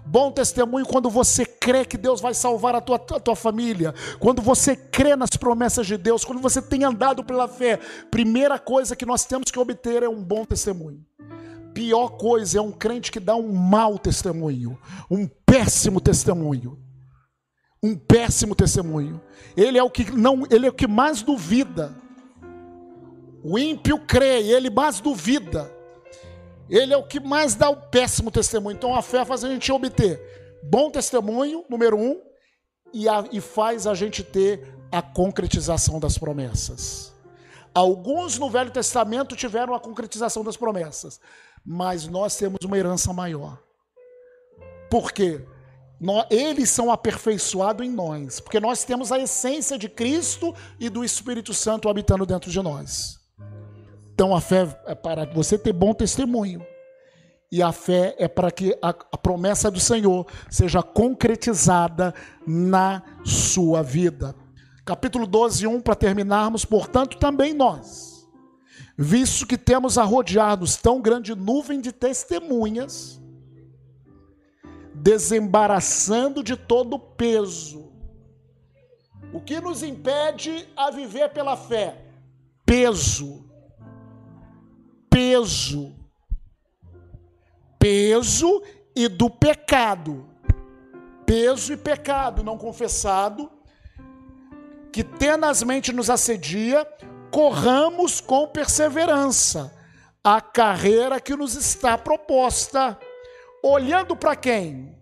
[0.04, 4.42] Bom testemunho quando você crê que Deus vai salvar a tua, a tua família, quando
[4.42, 7.78] você crê nas promessas de Deus, quando você tem andado pela fé.
[8.10, 11.06] Primeira coisa que nós temos que obter é um bom testemunho.
[11.78, 14.80] Pior coisa é um crente que dá um mau testemunho,
[15.12, 16.76] um péssimo testemunho.
[17.84, 19.22] Um péssimo testemunho.
[19.56, 21.96] Ele é o que não, ele é o que mais duvida.
[23.44, 25.72] O ímpio crê, ele mais duvida.
[26.68, 28.76] Ele é o que mais dá o péssimo testemunho.
[28.76, 30.20] Então a fé faz a gente obter
[30.64, 32.20] bom testemunho, número um,
[32.92, 37.14] e, a, e faz a gente ter a concretização das promessas.
[37.72, 41.20] Alguns no Velho Testamento tiveram a concretização das promessas,
[41.70, 43.62] mas nós temos uma herança maior.
[44.90, 45.46] Por quê?
[46.30, 51.56] eles são aperfeiçoados em nós, porque nós temos a essência de Cristo e do Espírito
[51.56, 53.20] Santo habitando dentro de nós.
[54.14, 56.64] Então a fé é para você ter bom testemunho.
[57.52, 62.14] E a fé é para que a, a promessa do Senhor seja concretizada
[62.46, 64.36] na sua vida.
[64.86, 68.17] Capítulo 12, 1, para terminarmos, portanto, também nós,
[68.98, 73.22] visto que temos a rodear-nos tão grande nuvem de testemunhas,
[74.96, 77.94] desembaraçando de todo o peso.
[79.32, 82.06] O que nos impede a viver pela fé?
[82.66, 83.46] Peso.
[85.10, 85.96] Peso.
[87.78, 88.64] Peso
[88.96, 90.28] e do pecado.
[91.26, 93.52] Peso e pecado não confessado,
[94.92, 96.88] que tenazmente nos assedia,
[97.38, 99.72] corramos com perseverança
[100.24, 102.98] a carreira que nos está proposta
[103.64, 104.98] olhando para quem?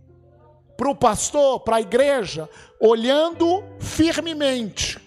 [0.76, 5.00] Para o pastor, para a igreja, olhando firmemente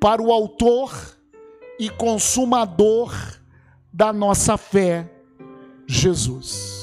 [0.00, 0.92] para o autor
[1.76, 3.12] e consumador
[3.92, 5.10] da nossa fé,
[5.88, 6.78] Jesus.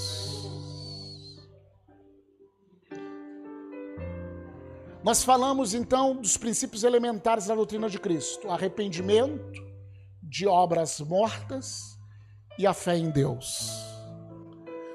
[5.01, 9.65] Nós falamos então dos princípios elementares da doutrina de Cristo: arrependimento
[10.28, 11.97] de obras mortas
[12.59, 13.71] e a fé em Deus.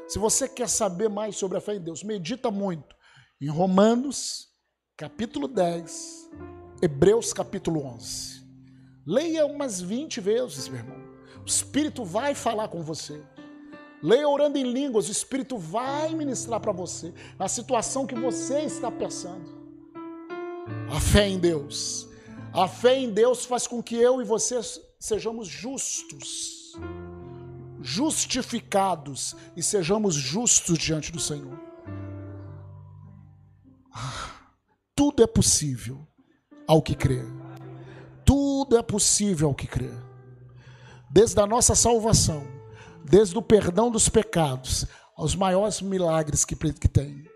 [0.07, 2.95] Se você quer saber mais sobre a fé em Deus, medita muito
[3.41, 4.49] em Romanos,
[4.97, 6.31] capítulo 10,
[6.83, 8.43] Hebreus, capítulo 11.
[9.07, 10.99] Leia umas 20 vezes, meu irmão.
[11.43, 13.21] O Espírito vai falar com você.
[14.03, 18.91] Leia orando em línguas, o Espírito vai ministrar para você a situação que você está
[18.91, 19.63] pensando.
[20.91, 22.09] A fé em Deus.
[22.53, 24.61] A fé em Deus faz com que eu e você
[25.03, 26.77] sejamos justos
[27.81, 31.59] justificados e sejamos justos diante do Senhor.
[34.95, 36.07] Tudo é possível
[36.69, 37.21] ao que crê.
[38.25, 39.91] Tudo é possível ao que crê.
[41.11, 42.47] Desde a nossa salvação,
[43.05, 44.87] desde o perdão dos pecados,
[45.17, 47.27] aos maiores milagres que, que tem.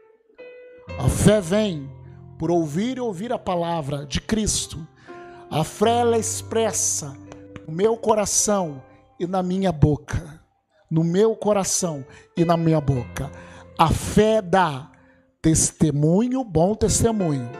[1.00, 1.90] A fé vem
[2.38, 4.86] por ouvir e ouvir a palavra de Cristo.
[5.50, 7.26] A fé ela expressa
[7.66, 8.82] no meu coração
[9.18, 10.40] e na minha boca,
[10.90, 12.04] no meu coração
[12.36, 13.30] e na minha boca.
[13.78, 14.90] A fé dá
[15.42, 17.50] testemunho, bom testemunho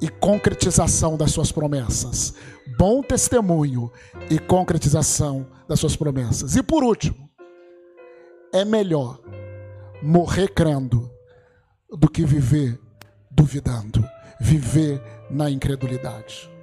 [0.00, 2.34] e concretização das suas promessas.
[2.78, 3.90] Bom testemunho
[4.30, 6.56] e concretização das suas promessas.
[6.56, 7.30] E por último,
[8.52, 9.20] é melhor
[10.02, 11.10] morrer crendo
[11.90, 12.78] do que viver
[13.30, 14.02] duvidando,
[14.40, 16.55] viver na incredulidade.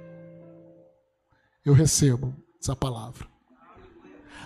[1.64, 3.26] Eu recebo essa palavra.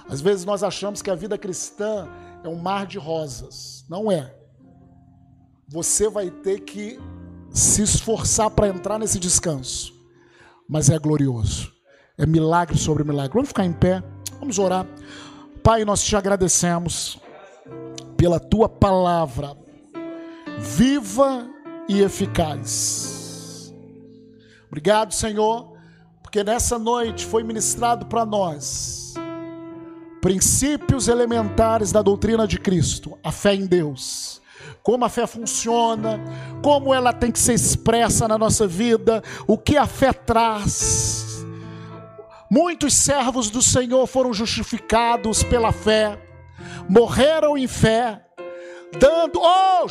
[0.09, 2.09] Às vezes nós achamos que a vida cristã
[2.43, 3.85] é um mar de rosas.
[3.89, 4.35] Não é.
[5.69, 6.99] Você vai ter que
[7.51, 9.93] se esforçar para entrar nesse descanso.
[10.69, 11.73] Mas é glorioso.
[12.17, 13.35] É milagre sobre milagre.
[13.35, 14.03] Vamos ficar em pé.
[14.39, 14.87] Vamos orar.
[15.63, 17.21] Pai, nós te agradecemos
[18.17, 19.57] pela tua palavra
[20.59, 21.49] viva
[21.89, 23.73] e eficaz.
[24.67, 25.78] Obrigado, Senhor,
[26.29, 29.15] porque nessa noite foi ministrado para nós
[30.21, 34.43] princípios elementares da doutrina de Cristo, a fé em Deus.
[34.83, 36.21] Como a fé funciona,
[36.63, 41.47] como ela tem que ser expressa na nossa vida, o que a fé traz.
[42.51, 46.21] Muitos servos do Senhor foram justificados pela fé,
[46.91, 48.23] morreram em fé,
[49.01, 49.87] dando, oh,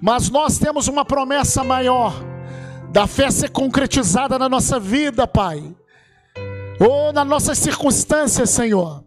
[0.00, 2.33] mas nós temos uma promessa maior
[2.94, 5.74] da fé ser concretizada na nossa vida, Pai
[6.78, 9.02] ou nas nossas circunstâncias, Senhor.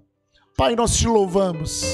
[0.57, 1.85] Pai, nós te louvamos,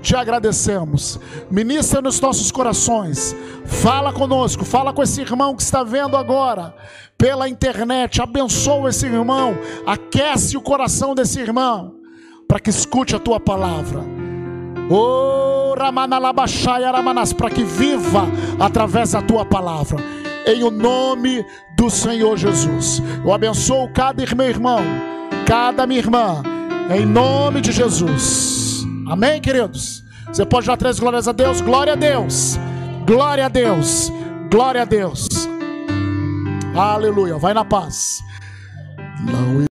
[0.00, 1.18] te agradecemos.
[1.50, 3.34] Ministra nos nossos corações.
[3.64, 6.72] Fala conosco, fala com esse irmão que está vendo agora
[7.18, 8.22] pela internet.
[8.22, 11.96] Abençoa esse irmão, aquece o coração desse irmão
[12.46, 14.00] para que escute a tua palavra.
[14.88, 15.74] Oh,
[17.36, 18.26] para que viva
[18.60, 21.44] através da tua palavra em o nome
[21.76, 23.02] do Senhor Jesus.
[23.24, 24.80] Eu abençoo cada irmão, irmão,
[25.46, 26.42] cada minha irmã,
[26.94, 28.84] em nome de Jesus.
[29.08, 30.02] Amém, queridos?
[30.28, 31.60] Você pode dar três glórias a Deus?
[31.60, 32.58] Glória a Deus,
[33.06, 34.12] glória a Deus,
[34.50, 35.28] glória a Deus.
[36.76, 37.38] Aleluia.
[37.38, 38.22] Vai na paz.
[39.20, 39.66] Não